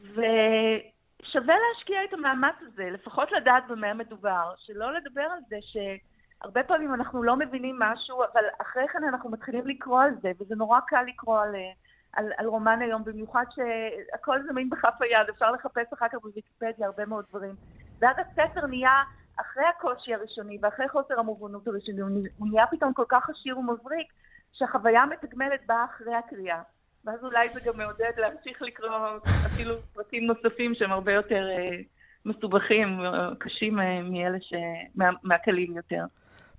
[0.00, 4.54] ושווה להשקיע את המאמץ הזה, לפחות לדעת במה מדובר.
[4.56, 9.66] שלא לדבר על זה שהרבה פעמים אנחנו לא מבינים משהו, אבל אחרי כן אנחנו מתחילים
[9.66, 11.54] לקרוא על זה, וזה נורא קל לקרוא על...
[12.12, 17.06] על, על רומן היום, במיוחד שהכל זמין בכף היד, אפשר לחפש אחר כך בוויקיפדיה הרבה
[17.06, 17.54] מאוד דברים.
[18.00, 19.02] ואז הספר נהיה,
[19.40, 22.00] אחרי הקושי הראשוני ואחרי חוסר המובנות הראשוני,
[22.38, 24.12] הוא נהיה פתאום כל כך עשיר ומבריק,
[24.52, 26.62] שהחוויה המתגמלת באה אחרי הקריאה.
[27.04, 28.90] ואז אולי זה גם מעודד להמשיך לקרוא
[29.46, 31.76] אפילו פרטים נוספים שהם הרבה יותר אה,
[32.24, 33.00] מסובכים,
[33.38, 34.52] קשים אה, מאלה ש...
[34.94, 36.04] מה, מהקלים יותר.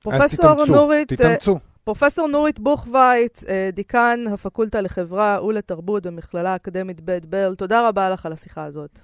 [0.01, 1.13] פרופסור נורית...
[1.13, 1.59] תתאמצו.
[1.83, 8.25] פרופסור נורית בוכווייץ, אה, דיקן הפקולטה לחברה ולתרבות במכללה האקדמית בית ברל, תודה רבה לך
[8.25, 8.99] על השיחה הזאת.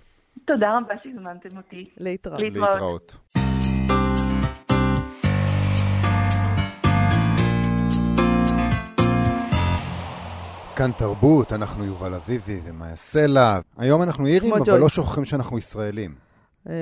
[0.46, 1.90] תודה רבה שהזמנתם אותי.
[1.98, 2.40] להתראות.
[2.40, 3.18] להתראות.
[10.76, 13.60] כאן תרבות, אנחנו יובל אביבי ומאיה סלע.
[13.78, 16.16] היום אנחנו אירים, אבל לא שוכחים שאנחנו ישראלים.
[16.70, 16.74] אה,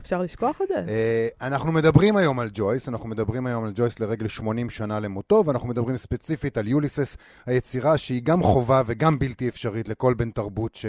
[0.00, 0.74] אפשר לשכוח את זה?
[0.88, 5.42] אה, אנחנו מדברים היום על ג'ויס, אנחנו מדברים היום על ג'ויס לרגל 80 שנה למותו,
[5.46, 7.16] ואנחנו מדברים ספציפית על יוליסס,
[7.46, 10.86] היצירה שהיא גם חובה וגם בלתי אפשרית לכל בן תרבות ש...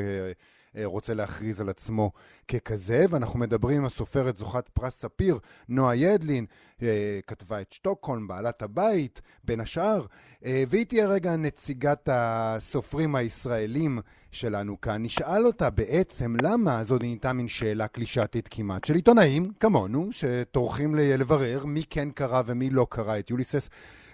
[0.83, 2.11] רוצה להכריז על עצמו
[2.47, 6.45] ככזה, ואנחנו מדברים עם הסופרת זוכת פרס ספיר, נועה ידלין,
[6.81, 10.05] אה, כתבה את שטוקהולם, בעלת הבית, בין השאר,
[10.45, 13.99] אה, והיא תהיה רגע נציגת הסופרים הישראלים
[14.31, 15.03] שלנו כאן.
[15.03, 21.65] נשאל אותה בעצם למה, זו נהייתה מין שאלה קלישתית כמעט, של עיתונאים כמונו, שטורחים לברר
[21.65, 23.69] מי כן קרא ומי לא קרא את יוליסס.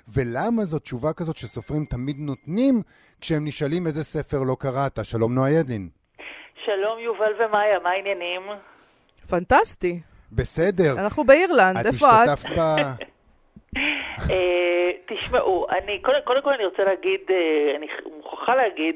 [0.07, 2.81] ולמה זו תשובה כזאת שסופרים תמיד נותנים
[3.21, 5.05] כשהם נשאלים איזה ספר לא קראת?
[5.05, 6.00] שלום נועה ידלין.
[6.65, 8.41] שלום יובל ומאיה, מה העניינים?
[9.29, 9.99] פנטסטי.
[10.31, 10.93] בסדר.
[10.99, 12.29] אנחנו באירלנד, איפה את?
[12.29, 12.61] את השתתפת ב...
[14.31, 18.95] אה, תשמעו, אני, קודם, קודם כל אני רוצה להגיד, אה, אני מוכרחה להגיד,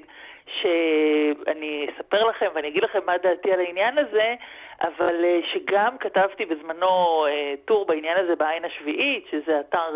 [0.62, 4.36] שאני אספר לכם ואני אגיד לכם מה דעתי על העניין הזה,
[4.82, 7.26] אבל אה, שגם כתבתי בזמנו
[7.66, 9.96] טור בעניין הזה בעין השביעית, שזה אתר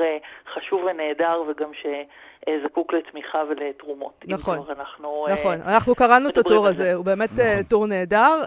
[0.53, 4.23] חשוב ונהדר וגם שזקוק לתמיכה ולתרומות.
[4.27, 5.55] נכון, אנחנו, נכון.
[5.67, 7.63] אנחנו קראנו את הטור הזה, הוא באמת נכון.
[7.63, 8.43] טור נהדר.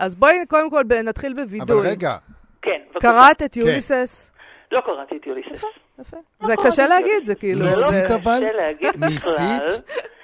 [0.00, 1.80] אז בואי קודם כל נתחיל בווידוי.
[1.80, 2.10] אבל רגע.
[2.62, 3.08] כן, בבקשה.
[3.08, 4.32] קראת את יוליסס?
[4.72, 5.64] לא קראתי את יוליסס.
[6.00, 6.16] יפה.
[6.46, 7.64] זה קשה להגיד, זה כאילו...
[7.66, 8.38] ניסית אבל?
[8.40, 9.08] קשה להגיד בכלל.
[9.08, 10.15] ניסית?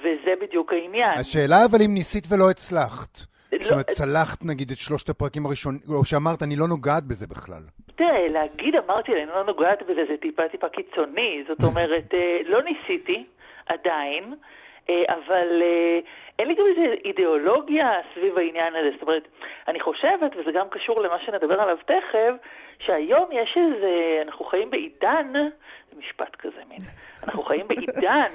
[0.00, 1.18] וזה בדיוק העניין.
[1.18, 3.18] השאלה אבל אם ניסית ולא הצלחת.
[3.52, 7.26] לא, זאת אומרת, צלחת נגיד את שלושת הפרקים הראשונים, או שאמרת, אני לא נוגעת בזה
[7.26, 7.62] בכלל.
[7.96, 11.44] תראה, להגיד אמרתי, אני לא נוגעת בזה, זה טיפה טיפה קיצוני.
[11.48, 13.24] זאת אומרת, אה, לא ניסיתי
[13.66, 14.36] עדיין, אה,
[15.08, 15.98] אבל אה,
[16.38, 18.90] אין לי גם איזו אידיאולוגיה סביב העניין הזה.
[18.92, 19.28] זאת אומרת,
[19.68, 22.32] אני חושבת, וזה גם קשור למה שנדבר עליו תכף,
[22.78, 25.32] שהיום יש איזה, אנחנו חיים בעידן,
[25.90, 26.78] זה משפט כזה מין,
[27.24, 28.32] אנחנו חיים בעידן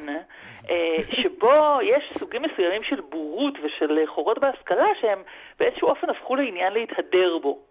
[0.69, 5.19] אה, שבו יש סוגים מסוימים של בורות ושל חורות בהשכלה שהם
[5.59, 7.64] באיזשהו אופן הפכו לעניין להתהדר בו.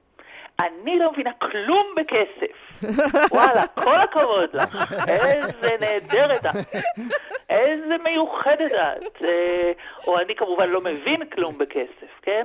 [0.60, 2.84] אני לא מבינה כלום בכסף.
[3.32, 4.94] וואלה, כל הכבוד לך.
[5.08, 6.56] איזה נהדרת את.
[7.50, 9.22] איזה מיוחדת את.
[9.24, 9.72] אה,
[10.06, 12.44] או אני כמובן לא מבין כלום בכסף, כן?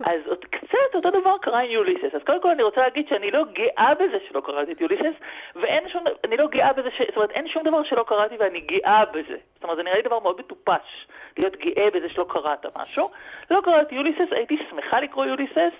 [0.00, 2.14] אז עוד קצת אותו דבר קרה עם יוליסס.
[2.14, 5.16] אז קודם כל אני רוצה להגיד שאני לא גאה בזה שלא קראתי את יוליסס,
[5.56, 7.02] ואין שום, אני לא גאה בזה, ש...
[7.06, 9.36] זאת אומרת, אין שום דבר שלא קראתי ואני גאה בזה.
[9.54, 11.06] זאת אומרת, זה נראה לי דבר מאוד מטופש,
[11.38, 13.10] להיות גאה בזה שלא קראת משהו.
[13.50, 15.74] לא קראתי יוליסס, הייתי שמחה לקרוא יוליסס.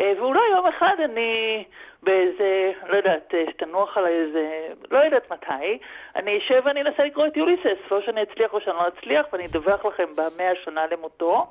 [0.00, 1.64] אה, ואולי יום אחד אני
[2.02, 5.78] באיזה, לא יודעת, שתנוח עליי איזה, לא יודעת מתי,
[6.16, 9.46] אני אשב ואני אנסה לקרוא את יוליסס, או שאני אצליח או שאני לא אצליח, ואני
[9.46, 11.46] אדווח לכם במאה שנה למותו.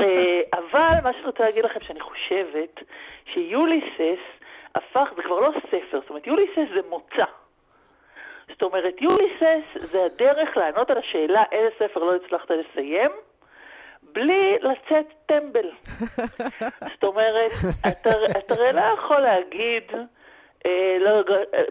[0.00, 2.80] אה, אבל מה שאני רוצה להגיד לכם, שאני חושבת
[3.24, 4.22] שיוליסס
[4.74, 7.24] הפך, זה כבר לא ספר, זאת אומרת, יוליסס זה מוצא.
[8.48, 13.10] זאת אומרת, יוליסס זה הדרך לענות על השאלה איזה ספר לא הצלחת לסיים,
[14.12, 15.70] בלי לצאת טמבל.
[16.94, 17.50] זאת אומרת,
[17.88, 19.82] אתה, אתה הרי לא יכול להגיד,
[20.66, 21.22] אה, לא,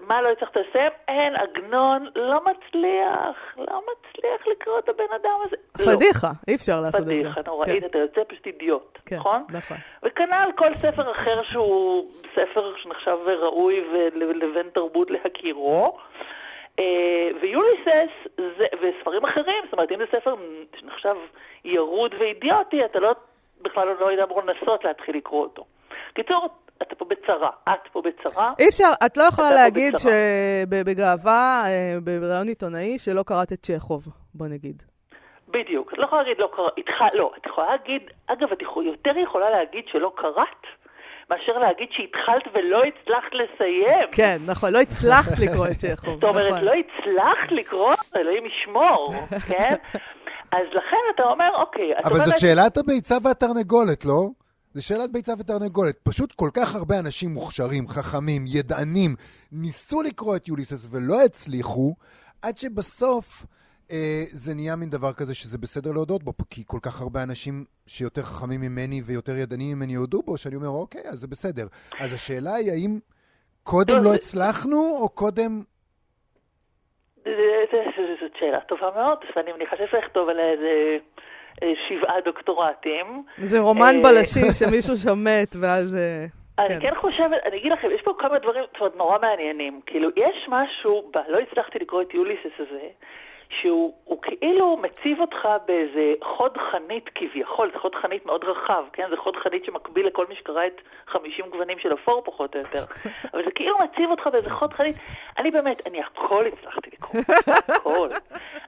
[0.08, 0.92] מה לא הצלחת לסיים?
[1.08, 5.56] אין, עגנון לא מצליח, לא מצליח לקרוא את הבן אדם הזה.
[5.80, 5.96] לא.
[5.96, 6.34] פדיחה, לא.
[6.48, 7.14] אי אפשר לעשות את זה.
[7.14, 7.90] פדיחה, נוראית, כן.
[7.90, 9.44] אתה יוצא פשוט אידיוט, כן, נכון?
[9.50, 9.78] נכון.
[10.04, 15.98] וכנ"ל כל ספר אחר שהוא ספר שנחשב ראוי ולבן תרבות להכירו.
[16.80, 20.36] אה, ויוליסס, זה, וספרים אחרים, זאת אומרת, אם זה ספר
[20.80, 21.16] שנחשב
[21.66, 23.12] ירוד ואידיוטי, אתה לא,
[23.62, 25.66] בכלל לא יודע אמור לנסות להתחיל לקרוא אותו.
[26.14, 26.50] קיצור,
[26.82, 28.54] אתה פה בצרה, את פה בצרה.
[28.60, 34.48] אי אפשר, את לא יכולה להגיד שבגאווה, אה, בראיון עיתונאי, שלא קראת את צ'כוב, בוא
[34.48, 34.84] נגיד.
[35.48, 39.50] בדיוק, את לא יכולה להגיד לא קראת, לא, את יכולה להגיד, אגב, את יותר יכולה
[39.50, 40.66] להגיד שלא קראת,
[41.30, 44.08] מאשר להגיד שהתחלת ולא הצלחת לסיים.
[44.12, 46.14] כן, נכון, לא הצלחת לקרוא את צ'כוב.
[46.14, 46.64] זאת אומרת, נכון.
[46.64, 49.14] לא הצלחת לקרוא, אלוהים ישמור,
[49.48, 49.76] כן?
[50.52, 51.92] אז לכן אתה אומר, אוקיי...
[52.04, 54.30] אבל זאת שאלת הביצה והתרנגולת, לא?
[54.74, 55.96] זה שאלת ביצה ותרנגולת.
[56.04, 59.16] פשוט כל כך הרבה אנשים מוכשרים, חכמים, ידענים,
[59.52, 61.96] ניסו לקרוא את יוליסס ולא הצליחו,
[62.42, 63.46] עד שבסוף
[64.32, 68.22] זה נהיה מין דבר כזה שזה בסדר להודות בו, כי כל כך הרבה אנשים שיותר
[68.22, 71.68] חכמים ממני ויותר ידענים ממני יודו בו, שאני אומר, אוקיי, אז זה בסדר.
[72.00, 73.00] אז השאלה היא, האם
[73.64, 75.62] קודם לא הצלחנו, או קודם...
[78.22, 80.98] זאת שאלה טובה מאוד, ואני מניחה שצריך לכתוב עליה איזה
[81.64, 83.24] אה, שבעה דוקטורטים.
[83.38, 85.98] זה רומן אה, בלשי שמישהו שם מת, ואז...
[86.60, 86.80] אני כן.
[86.82, 89.82] כן חושבת, אני אגיד לכם, יש פה כמה דברים, זאת אומרת, נורא מעניינים.
[89.86, 92.88] כאילו, יש משהו, ב, לא הצלחתי לקרוא את יוליסס הזה,
[93.60, 99.04] שהוא הוא כאילו מציב אותך באיזה חוד חנית כביכול, זה חוד חנית מאוד רחב, כן?
[99.10, 102.84] זה חוד חנית שמקביל לכל מי שקרא את 50 גוונים של אפור פחות או יותר.
[103.34, 104.96] אבל זה כאילו מציב אותך באיזה חוד חנית.
[105.38, 107.22] אני באמת, אני הכל הצלחתי לקרוא,
[107.68, 108.10] הכל.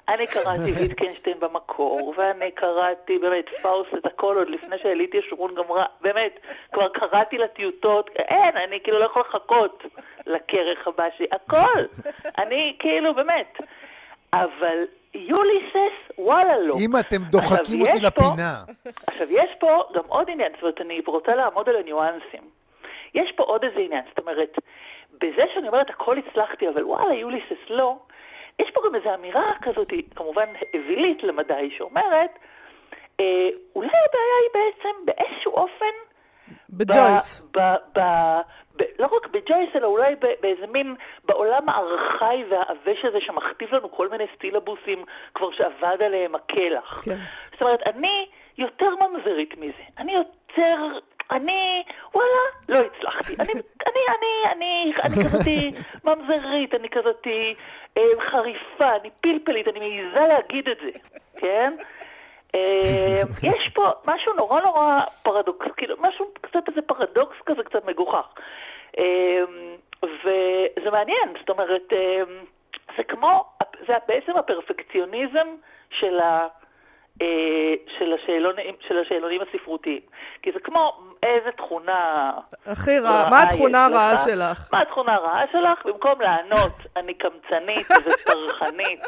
[0.08, 5.86] אני קראתי ויטגנשטיין במקור, ואני קראתי באמת פרוסט את הכל עוד לפני שהלית ישורון גמרה,
[6.02, 6.40] באמת,
[6.72, 9.84] כבר קראתי לטיוטות, אין, אני כאילו לא יכול לחכות
[10.28, 11.84] לכרך הבא שלי, הכל.
[12.38, 13.58] אני כאילו, באמת.
[14.34, 14.78] אבל
[15.14, 16.74] יוליסס, וואלה לא.
[16.86, 18.54] אם אתם דוחקים אותי פה- לפינה.
[19.08, 22.42] עכשיו, יש פה גם עוד עניין, זאת אומרת, אני רוצה לעמוד על הניואנסים.
[23.14, 24.58] יש פה עוד איזה עניין, זאת אומרת,
[25.14, 27.96] בזה שאני אומרת הכל הצלחתי, אבל וואלה, יוליסס לא,
[28.60, 32.30] יש פה גם איזו אמירה כזאת, כמובן אווילית למדי, שאומרת,
[33.20, 35.94] אה, אולי הבעיה היא בעצם באיזשהו אופן
[36.70, 37.42] בג'ויס.
[39.00, 44.26] לא רק בג'ויס, אלא אולי באיזה מין, בעולם הארכאי והעבש הזה שמכתיב לנו כל מיני
[44.36, 47.02] סטילבוסים כבר שאבד עליהם הקלח.
[47.06, 47.18] כן.
[47.52, 48.26] זאת אומרת, אני
[48.58, 49.84] יותר ממזרית מזה.
[49.98, 51.00] אני יותר...
[51.32, 52.30] אני, וואלה,
[52.70, 53.34] לא הצלחתי.
[53.40, 53.52] אני,
[53.88, 55.72] אני, אני, אני, אני כזאתי
[56.06, 57.56] ממזרית, אני כזאתי
[57.98, 58.02] אה,
[58.32, 61.00] חריפה, אני פלפלית, אני מעיזה להגיד את זה,
[61.38, 61.74] כן?
[62.56, 68.26] אה, יש פה משהו נורא נורא פרדוקס, כאילו, משהו קצת איזה פרדוקס כזה קצת מגוחך.
[69.00, 69.44] אה,
[70.04, 72.22] וזה מעניין, זאת אומרת, אה,
[72.98, 73.44] זה כמו,
[73.88, 75.48] זה בעצם הפרפקציוניזם
[75.90, 76.48] של ה...
[77.22, 80.02] אה, של השאלונים, של השאלונים הספרותיים.
[80.42, 82.32] כי זה כמו איזה תכונה...
[82.66, 83.86] הכי רע, רעה מה התכונה?
[83.86, 84.70] הרעה שלך?
[84.72, 85.86] מה התכונה הרעה שלך?
[85.86, 89.04] במקום לענות, אני קמצנית וטרחנית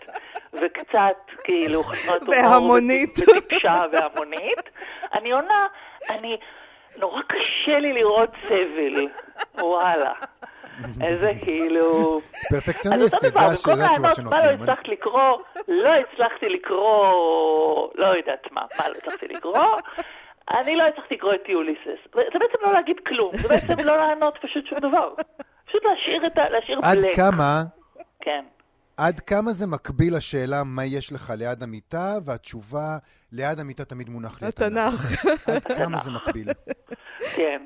[0.54, 1.84] וקצת כאילו
[2.28, 3.20] והמונית.
[3.20, 4.70] וטיפשה והמונית,
[5.14, 5.68] אני עונה,
[6.10, 6.38] אני,
[7.00, 9.08] נורא קשה לי לראות סבל,
[9.62, 10.14] וואלה.
[11.02, 12.20] איזה כאילו...
[12.50, 14.62] פרפקציוניסטית, אותו זה דבר, הש- במקום זה התשובה לענות מה לא שנותנים.
[14.62, 19.66] הצלחת לקרוא, לא הצלחתי לקרוא, לא יודעת מה, מה לא הצלחתי לקרוא,
[20.52, 22.00] אני לא הצלחתי לקרוא את יוליסס.
[22.14, 25.10] זה בעצם לא להגיד כלום, זה בעצם לא לענות פשוט שום דבר.
[25.68, 26.44] פשוט להשאיר את ה...
[26.50, 27.16] להשאיר עד בלק.
[27.16, 27.62] כמה,
[28.22, 28.46] כן.
[28.98, 32.98] עד כמה זה מקביל לשאלה מה יש לך ליד המיטה, והתשובה,
[33.32, 34.94] ליד המיטה תמיד מונח לי התנ"ך.
[35.24, 35.50] התנ"ך.
[35.50, 36.48] עד כמה זה מקביל?
[37.36, 37.62] כן.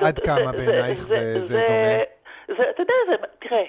[0.00, 2.02] עד כמה בעינייך זה- דומה?
[2.70, 3.64] אתה יודע, זה, תראה,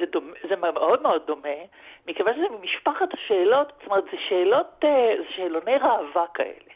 [0.00, 1.58] זה, דומה, זה מאוד מאוד דומה,
[2.06, 4.88] מכיוון שזה ממשפחת השאלות, זאת אומרת, זה שאלות, אה,
[5.18, 6.72] זה שאלוני ראווה כאלה.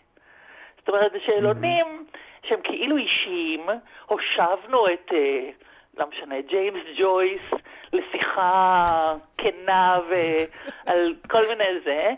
[0.78, 2.06] זאת אומרת, זה שאלונים
[2.48, 3.60] שהם כאילו אישיים,
[4.06, 5.50] הושבנו את, אה,
[5.98, 7.50] לא משנה, ג'יימס ג'ויס
[7.92, 12.10] לשיחה כנה ועל כל מיני זה,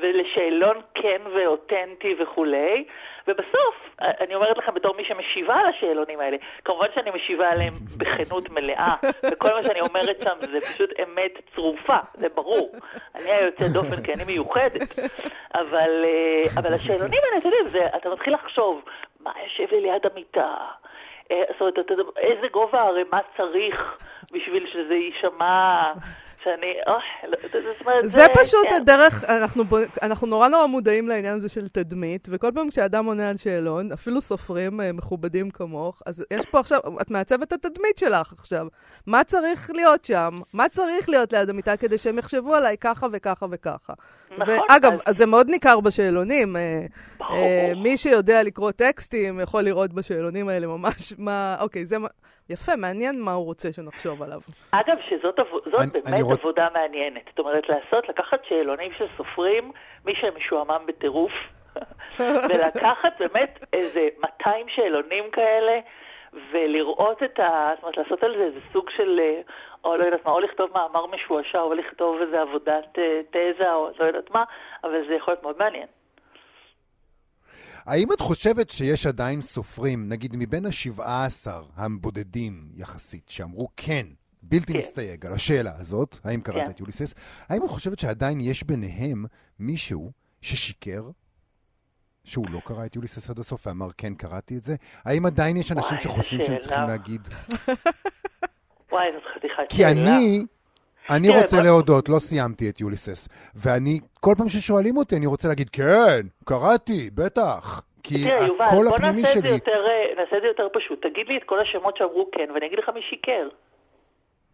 [0.00, 2.84] ולשאלון כן ואותנטי וכולי,
[3.28, 8.50] ובסוף, אני אומרת לכם בתור מי שמשיבה על השאלונים האלה, כמובן שאני משיבה עליהם בכנות
[8.50, 8.94] מלאה,
[9.32, 12.72] וכל מה שאני אומרת שם זה פשוט אמת צרופה, זה ברור.
[13.14, 14.98] אני היוצא דופן כי אני מיוחדת.
[15.54, 18.84] אבל, אה, אבל השאלונים האלה, אתה יודע, אתה מתחיל לחשוב,
[19.20, 20.54] מה יושב לי ליד המיטה?
[21.30, 23.98] אה, זאת אומרת, אתה איזה גובה הערימה צריך
[24.32, 25.92] בשביל שזה יישמע...
[26.44, 27.36] שאני, אוי, לא,
[27.72, 28.74] זאת אומרת, זה פשוט כן.
[28.74, 29.24] הדרך,
[30.02, 34.20] אנחנו, נורא נורא מודעים לעניין הזה של תדמית, וכל פעם כשאדם עונה על שאלון, אפילו
[34.20, 38.66] סופרים אה, מכובדים כמוך, אז יש פה עכשיו, את מעצבת את התדמית שלך עכשיו.
[39.06, 40.38] מה צריך להיות שם?
[40.54, 43.92] מה צריך להיות ליד המיטה כדי שהם יחשבו עליי ככה וככה וככה?
[44.38, 46.56] נכון, ואגב, זה מאוד ניכר בשאלונים.
[47.30, 51.56] אה, מי שיודע לקרוא טקסטים יכול לראות בשאלונים האלה ממש מה...
[51.60, 51.98] אוקיי, זה...
[51.98, 52.08] מה-
[52.50, 54.40] יפה, מעניין מה הוא רוצה שנחשוב עליו.
[54.70, 57.22] אגב, שזאת זאת אני- באמת אני רוצ- עבודה מעניינת.
[57.28, 59.72] זאת אומרת, לעשות, לקחת שאלונים של סופרים,
[60.04, 61.32] מי שמשועמם בטירוף,
[62.48, 65.80] ולקחת באמת איזה 200 שאלונים כאלה,
[66.52, 67.68] ולראות את ה...
[67.74, 69.20] זאת אומרת, לעשות על זה איזה סוג של...
[69.22, 69.40] אה,
[69.84, 73.90] או לא יודעת מה, או לכתוב מאמר משועשע, או לכתוב איזה עבודת אה, תזה, או
[73.98, 74.44] לא יודעת מה,
[74.84, 75.86] אבל זה יכול להיות מאוד מעניין.
[77.86, 84.06] האם את חושבת שיש עדיין סופרים, נגיד מבין השבעה עשר הבודדים יחסית, שאמרו כן,
[84.42, 84.78] בלתי כן.
[84.78, 86.70] מסתייג, על השאלה הזאת, האם קראת כן.
[86.70, 87.14] את יוליסס,
[87.48, 89.24] האם את חושבת שעדיין יש ביניהם
[89.58, 91.10] מישהו ששיקר?
[92.24, 94.76] שהוא לא קרא את יוליסס עד הסוף ואמר, כן, קראתי את זה?
[95.04, 96.82] האם עדיין יש אנשים וואי, שחושבים שהם צריכים.
[96.88, 97.28] להגיד?
[98.92, 99.90] וואי, זאת חתיכת כי שאלה.
[99.90, 100.44] אני,
[101.10, 103.28] אני תראה, רוצה בוא- להודות, לא סיימתי את יוליסס.
[103.54, 107.82] ואני, כל פעם ששואלים אותי, אני רוצה להגיד, כן, קראתי, בטח.
[108.02, 109.48] כי תראה, יובל, הקול בוא הפנימי שלי...
[109.48, 111.02] יותר, אה, נעשה את זה יותר פשוט.
[111.02, 113.48] תגיד לי את כל השמות שאמרו כן, ואני אגיד לך מי שיקר.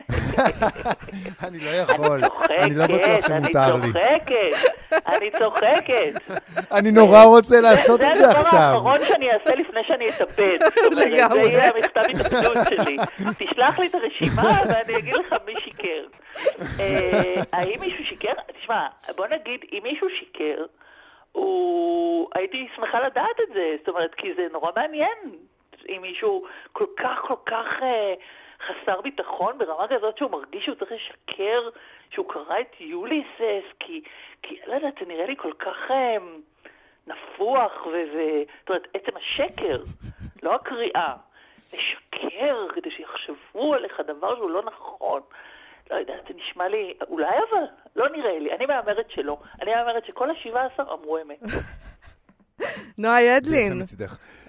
[1.47, 2.21] אני לא יכול,
[2.61, 3.93] אני לא בטוח שמותר אני לי.
[3.93, 4.73] צוחקת,
[5.09, 6.35] אני צוחקת.
[6.79, 8.59] אני נורא רוצה לעשות את זה זה הדבר עכשיו.
[8.61, 10.59] האחרון שאני אעשה לפני שאני אתאבד.
[10.93, 11.45] לגמרי.
[11.45, 12.97] זה יהיה המכתב התאבדות שלי.
[13.39, 16.05] תשלח לי את הרשימה ואני אגיד לך מי שיקר.
[16.81, 18.33] אה, האם מישהו שיקר?
[18.61, 20.65] תשמע, בוא נגיד, אם מישהו שיקר,
[21.33, 22.29] הוא...
[22.35, 25.19] הייתי שמחה לדעת את זה, זאת אומרת, כי זה נורא מעניין.
[25.89, 28.15] אם מישהו כל כך כל כך אה,
[28.67, 31.69] חסר ביטחון ברמה כזאת שהוא מרגיש שהוא צריך לשקר,
[32.11, 34.03] שהוא קרא את יוליסס, כי,
[34.43, 36.17] כי לא יודעת, זה נראה לי כל כך אה,
[37.07, 38.05] נפוח, ו...
[38.61, 39.83] זאת אומרת, עצם השקר,
[40.43, 41.15] לא הקריאה.
[41.75, 45.21] לשקר כדי שיחשבו עליך דבר שהוא לא נכון.
[45.91, 47.65] לא יודעת, זה נשמע לי, אולי אבל,
[47.97, 48.53] לא נראה לי.
[48.53, 49.39] אני מהמרת שלא.
[49.63, 51.43] אני מהמרת שכל השבעה עשר אמרו אמת.
[52.99, 53.83] נועה ידלין.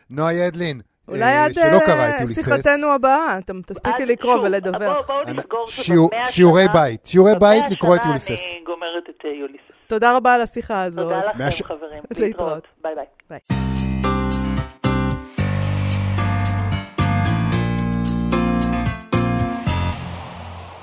[0.10, 2.28] נועה ידלין, אולי אה, עד שלא אה.
[2.36, 5.08] שיחתנו הבאה, אתם תספיקי לקרוא ולדווח.
[5.08, 5.66] בואו נסגור
[6.26, 8.30] שיעורי בית, שיעורי בית במאה לקרוא את שנה יוליסס.
[8.30, 9.72] אני גומרת את אה, יוליסס.
[9.88, 11.04] תודה רבה על השיחה הזאת.
[11.04, 12.04] תודה לכם, חברים.
[12.20, 12.68] להתראות.
[12.82, 12.96] ביי
[13.30, 13.40] ביי.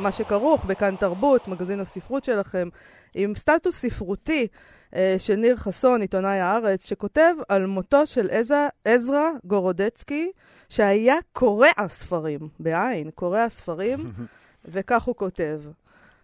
[0.02, 2.68] מה שכרוך בכאן תרבות, מגזין הספרות שלכם,
[3.14, 4.46] עם סטטוס ספרותי
[4.94, 10.30] אה, של ניר חסון, עיתונאי הארץ, שכותב על מותו של עז- עזרא גורודצקי,
[10.68, 14.12] שהיה קורא הספרים, בעין, קורא הספרים,
[14.72, 15.60] וכך הוא כותב: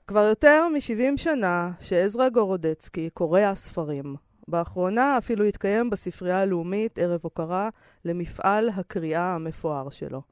[0.06, 4.16] כבר יותר מ-70 שנה שעזרא גורודצקי קורא הספרים.
[4.48, 7.68] באחרונה אפילו התקיים בספרייה הלאומית ערב הוקרה
[8.04, 10.22] למפעל הקריאה המפואר שלו.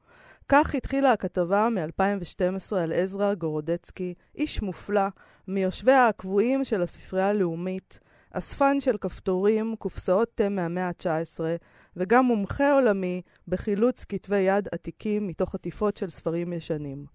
[0.49, 5.07] כך התחילה הכתבה מ-2012 על עזרא גורודצקי, איש מופלא,
[5.47, 7.99] מיושביה הקבועים של הספרייה הלאומית,
[8.31, 11.39] אספן של כפתורים, קופסאות תה מהמאה ה-19,
[11.95, 17.05] וגם מומחה עולמי בחילוץ כתבי יד עתיקים מתוך עטיפות של ספרים ישנים.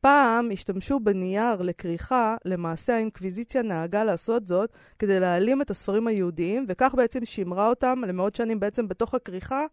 [0.00, 6.94] פעם השתמשו בנייר לכריכה, למעשה האינקוויזיציה נהגה לעשות זאת כדי להעלים את הספרים היהודיים, וכך
[6.96, 9.64] בעצם שימרה אותם למאות שנים בעצם בתוך הכריכה,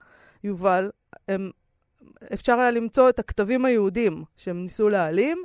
[0.43, 0.89] יובל,
[1.28, 1.51] הם,
[2.34, 5.43] אפשר היה למצוא את הכתבים היהודים שהם ניסו להעלים.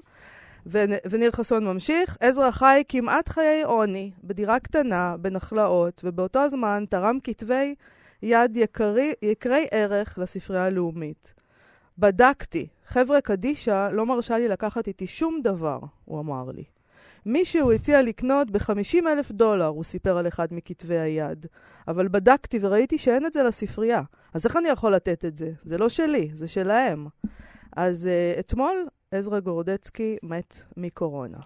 [0.72, 7.18] ונ- וניר חסון ממשיך, עזרא חי כמעט חיי עוני, בדירה קטנה, בנחלאות, ובאותו הזמן תרם
[7.24, 7.74] כתבי
[8.22, 11.34] יד יקרי, יקרי ערך לספרייה הלאומית.
[11.98, 16.64] בדקתי, חבר'ה קדישא לא מרשה לי לקחת איתי שום דבר, הוא אמר לי.
[17.26, 21.46] מישהו הציע לקנות ב-50 אלף דולר, הוא סיפר על אחד מכתבי היד.
[21.88, 24.02] אבל בדקתי וראיתי שאין את זה לספרייה.
[24.34, 25.52] אז איך אני יכול לתת את זה?
[25.62, 27.06] זה לא שלי, זה שלהם.
[27.76, 31.38] אז uh, אתמול עזרא גורדצקי מת מקורונה.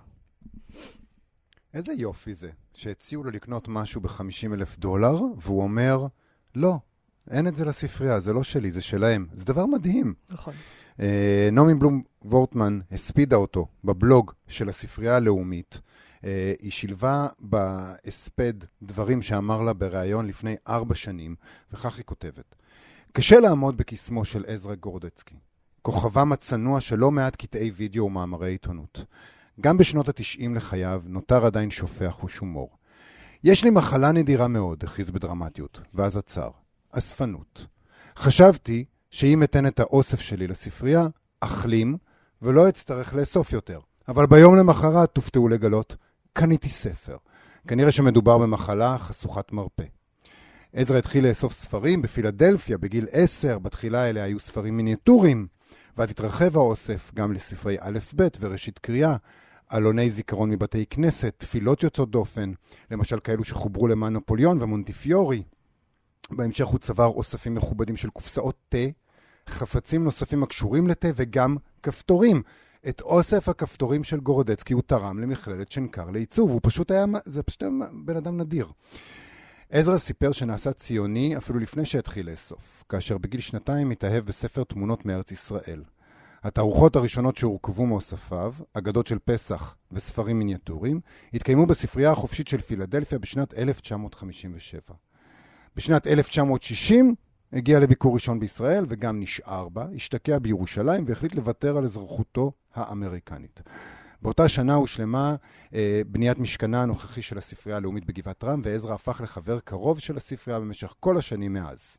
[1.75, 6.07] איזה יופי זה, שהציעו לו לקנות משהו ב-50 אלף דולר, והוא אומר,
[6.55, 6.79] לא,
[7.31, 9.27] אין את זה לספרייה, זה לא שלי, זה שלהם.
[9.33, 10.15] זה דבר מדהים.
[10.31, 10.55] נכון.
[11.01, 15.81] אה, נעמי בלום וורטמן הספידה אותו בבלוג של הספרייה הלאומית.
[16.25, 21.35] אה, היא שילבה בהספד דברים שאמר לה בריאיון לפני ארבע שנים,
[21.73, 22.55] וכך היא כותבת:
[23.13, 25.37] קשה לעמוד בקסמו של עזרא גורדצקי,
[25.83, 29.05] כוכבם הצנוע של לא מעט קטעי וידאו ומאמרי עיתונות.
[29.61, 32.71] גם בשנות התשעים לחייו נותר עדיין שופע חוש הומור.
[33.45, 36.51] יש לי מחלה נדירה מאוד, הכריז בדרמטיות, ואז עצר.
[36.93, 37.67] אספנות.
[38.17, 41.09] חשבתי שאם אתן את האוסף שלי לספרייה,
[41.41, 41.97] אחלים,
[42.43, 43.81] ולא אצטרך לאסוף יותר.
[44.09, 45.97] אבל ביום למחרת תופתעו לגלות,
[46.33, 47.17] קניתי ספר.
[47.69, 49.85] כנראה שמדובר במחלה חשוכת מרפא.
[50.73, 55.47] עזרא התחיל לאסוף ספרים בפילדלפיה בגיל עשר, בתחילה אלה היו ספרים מיניאטוריים,
[55.97, 59.17] ואז התרחב האוסף גם לספרי א'-ב' וראשית קריאה,
[59.69, 62.53] עלוני זיכרון מבתי כנסת, תפילות יוצאות דופן,
[62.91, 65.43] למשל כאלו שחוברו למען נפוליאון ומונטיפיורי.
[66.31, 68.79] בהמשך הוא צבר אוספים מכובדים של קופסאות תה,
[69.51, 72.43] חפצים נוספים הקשורים לתה וגם כפתורים.
[72.89, 77.63] את אוסף הכפתורים של גורודצקי הוא תרם למכללת שנקר לעיצוב, הוא פשוט היה, זה פשוט
[77.63, 77.71] היה
[78.05, 78.67] בן אדם נדיר.
[79.71, 85.33] עזרא סיפר שנעשה ציוני אפילו לפני שהתחיל לאסוף, כאשר בגיל שנתיים התאהב בספר תמונות מארץ
[85.33, 85.83] ישראל.
[86.43, 91.01] התערוכות הראשונות שהורכבו מאוספיו, אגדות של פסח וספרים מיניאטוריים,
[91.35, 94.81] התקיימו בספרייה החופשית של פילדלפיה בשנת 1957.
[95.77, 97.15] בשנת 1960
[97.53, 103.63] הגיע לביקור ראשון בישראל וגם נשאר בה, השתקע בירושלים והחליט לוותר על אזרחותו האמריקנית.
[104.23, 105.35] באותה שנה הושלמה
[105.75, 110.61] אה, בניית משכנה הנוכחי של הספרייה הלאומית בגבעת רם, ועזרא הפך לחבר קרוב של הספרייה
[110.61, 111.97] במשך כל השנים מאז.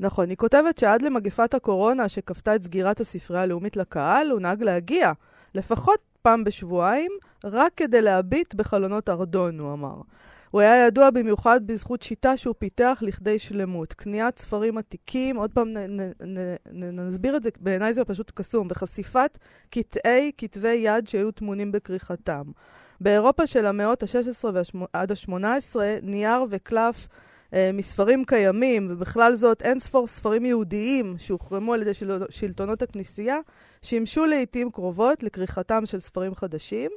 [0.00, 5.12] נכון, היא כותבת שעד למגפת הקורונה שכפתה את סגירת הספרייה הלאומית לקהל, הוא נהג להגיע
[5.54, 7.12] לפחות פעם בשבועיים,
[7.44, 9.94] רק כדי להביט בחלונות ארדון, הוא אמר.
[10.50, 13.92] הוא היה ידוע במיוחד בזכות שיטה שהוא פיתח לכדי שלמות.
[13.92, 16.10] קניית ספרים עתיקים, עוד פעם נ, נ,
[16.72, 19.38] נ, נסביר את זה, בעיניי זה פשוט קסום, וחשיפת
[19.70, 22.42] קטעי כתבי יד שהיו טמונים בכריכתם.
[23.00, 27.08] באירופה של המאות ה-16 עד ה-18, נייר וקלף
[27.54, 32.22] אה, מספרים קיימים, ובכלל זאת אין ספור ספרים יהודיים שהוחרמו על ידי של...
[32.30, 33.38] שלטונות הכנסייה,
[33.82, 36.90] שימשו לעיתים קרובות לכריכתם של ספרים חדשים.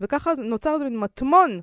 [0.00, 1.60] וככה נוצר איזה מין מטמון,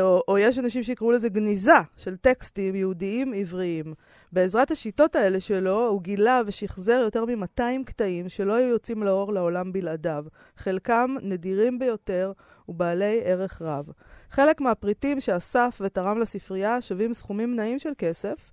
[0.00, 3.94] או, או יש אנשים שיקראו לזה גניזה של טקסטים יהודיים עבריים.
[4.32, 9.72] בעזרת השיטות האלה שלו, הוא גילה ושחזר יותר מ-200 קטעים שלא היו יוצאים לאור לעולם
[9.72, 10.24] בלעדיו.
[10.56, 12.32] חלקם נדירים ביותר
[12.68, 13.86] ובעלי ערך רב.
[14.30, 18.50] חלק מהפריטים שאסף ותרם לספרייה שווים סכומים נאים של כסף,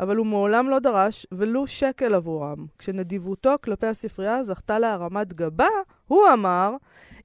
[0.00, 2.66] אבל הוא מעולם לא דרש ולו שקל עבורם.
[2.78, 5.68] כשנדיבותו כלפי הספרייה זכתה להרמת גבה,
[6.06, 6.76] הוא אמר,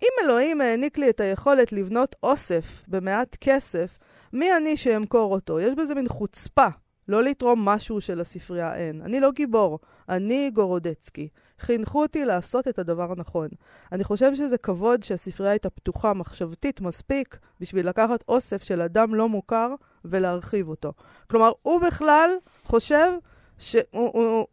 [0.01, 3.99] אם אלוהים העניק לי את היכולת לבנות אוסף במעט כסף,
[4.33, 5.59] מי אני שאמכור אותו?
[5.59, 6.67] יש בזה מין חוצפה.
[7.07, 9.01] לא לתרום משהו שלספרייה אין.
[9.01, 11.27] אני לא גיבור, אני גורודצקי.
[11.59, 13.47] חינכו אותי לעשות את הדבר הנכון.
[13.91, 19.29] אני חושב שזה כבוד שהספרייה הייתה פתוחה מחשבתית מספיק בשביל לקחת אוסף של אדם לא
[19.29, 19.75] מוכר
[20.05, 20.93] ולהרחיב אותו.
[21.29, 22.29] כלומר, הוא בכלל
[22.63, 23.11] חושב
[23.57, 23.75] ש...
[23.91, 24.45] הוא, הוא,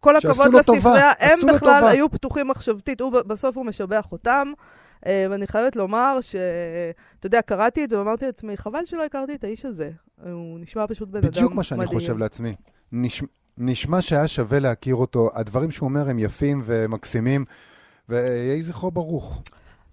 [0.00, 1.88] כל הכבוד לספרייה, הם בכלל.
[1.88, 3.00] היו פתוחים מחשבתית.
[3.00, 4.52] הוא, בסוף הוא משבח אותם.
[5.00, 9.44] Uh, ואני חייבת לומר שאתה יודע, קראתי את זה ואמרתי לעצמי, חבל שלא הכרתי את
[9.44, 9.90] האיש הזה.
[10.22, 11.44] הוא נשמע פשוט בן אדם מדהים.
[11.44, 12.54] בדיוק מה שאני חושב לעצמי.
[12.92, 13.22] נש...
[13.58, 15.30] נשמע שהיה שווה להכיר אותו.
[15.34, 17.44] הדברים שהוא אומר הם יפים ומקסימים,
[18.08, 19.42] ויהי זכרו ברוך.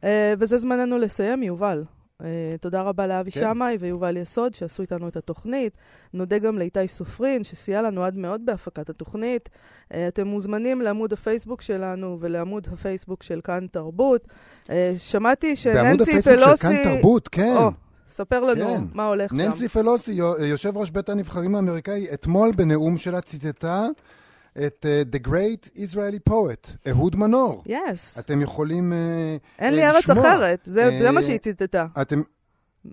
[0.01, 0.05] Uh,
[0.39, 1.83] וזה זמננו לסיים, יובל.
[2.21, 2.25] Uh,
[2.61, 3.39] תודה רבה לאבי כן.
[3.39, 5.73] שמאי ויובל יסוד שעשו איתנו את התוכנית.
[6.13, 9.49] נודה גם לאיתי סופרין שסייע לנו עד מאוד בהפקת התוכנית.
[9.49, 14.27] Uh, אתם מוזמנים לעמוד הפייסבוק שלנו ולעמוד הפייסבוק של כאן תרבות.
[14.65, 15.83] Uh, שמעתי שננסי פלוסי...
[15.83, 17.55] בעמוד הפייסבוק של כאן תרבות, כן.
[17.57, 18.83] Oh, ספר לנו כן.
[18.93, 19.49] מה הולך ננסי שם.
[19.49, 23.87] ננסי פלוסי, יושב ראש בית הנבחרים האמריקאי, אתמול בנאום שלה ציטטה
[24.65, 27.63] את uh, The Great Israeli Poet, אהוד מנור.
[27.67, 28.19] Yes.
[28.19, 31.85] אתם יכולים uh, אין לי ארץ אחרת, זה, uh, זה מה שהיא ציטטה.
[32.01, 32.21] אתם,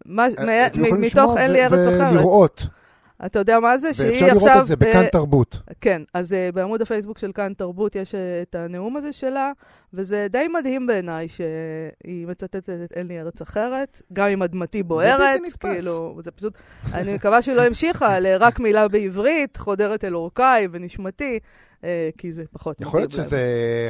[0.06, 2.12] מה, uh, אתם יכולים מתוך אין לי ארץ אחרת.
[2.12, 2.66] ולראות.
[3.26, 3.94] אתה יודע מה זה?
[3.94, 4.28] שהיא עכשיו...
[4.28, 5.58] ואפשר לראות את זה בכאן תרבות.
[5.80, 9.52] כן, אז uh, בעמוד הפייסבוק של כאן תרבות יש uh, את הנאום הזה שלה,
[9.94, 15.18] וזה די מדהים בעיניי שהיא מצטטת את אין לי ארץ אחרת, גם אם אדמתי בוערת.
[15.18, 15.58] זה בלתי.
[15.58, 16.58] כאילו, זה פשוט...
[16.92, 20.42] אני מקווה שהיא לא המשיכה לרק מילה בעברית, חודרת אל אורכי
[20.72, 21.38] ונשמתי.
[21.84, 23.40] אה, כי זה פחות יכול להיות שזה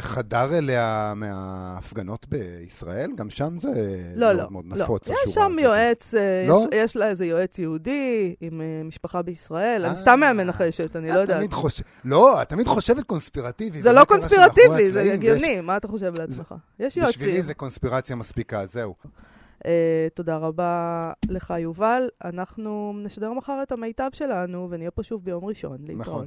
[0.01, 3.11] חדר אליה מההפגנות בישראל?
[3.17, 3.69] גם שם זה
[4.15, 4.85] לא, לא, מאוד לא.
[4.85, 5.15] נפוץ, לא.
[5.25, 6.67] יש שם יועץ, אה, לא?
[6.73, 9.85] יש, יש לה איזה יועץ יהודי עם אה, משפחה בישראל.
[9.85, 11.53] אני סתם מהמנחשת, אני לא יודעת.
[12.05, 13.83] לא, את תמיד חושבת קונספירטיבי.
[13.83, 15.61] זה לא קונספירטיבי, זה הגיוני.
[15.61, 16.55] מה אתה חושב לעצמך?
[16.79, 17.21] יש יועצים.
[17.21, 18.95] בשבילי זה קונספירציה מספיקה, זהו.
[19.65, 19.67] Uh,
[20.15, 22.09] תודה רבה לך, יובל.
[22.25, 25.79] אנחנו נשדר מחר את המיטב שלנו, ונהיה פה שוב ביום ראשון.
[25.81, 25.99] להתראות.
[26.07, 26.27] נכון.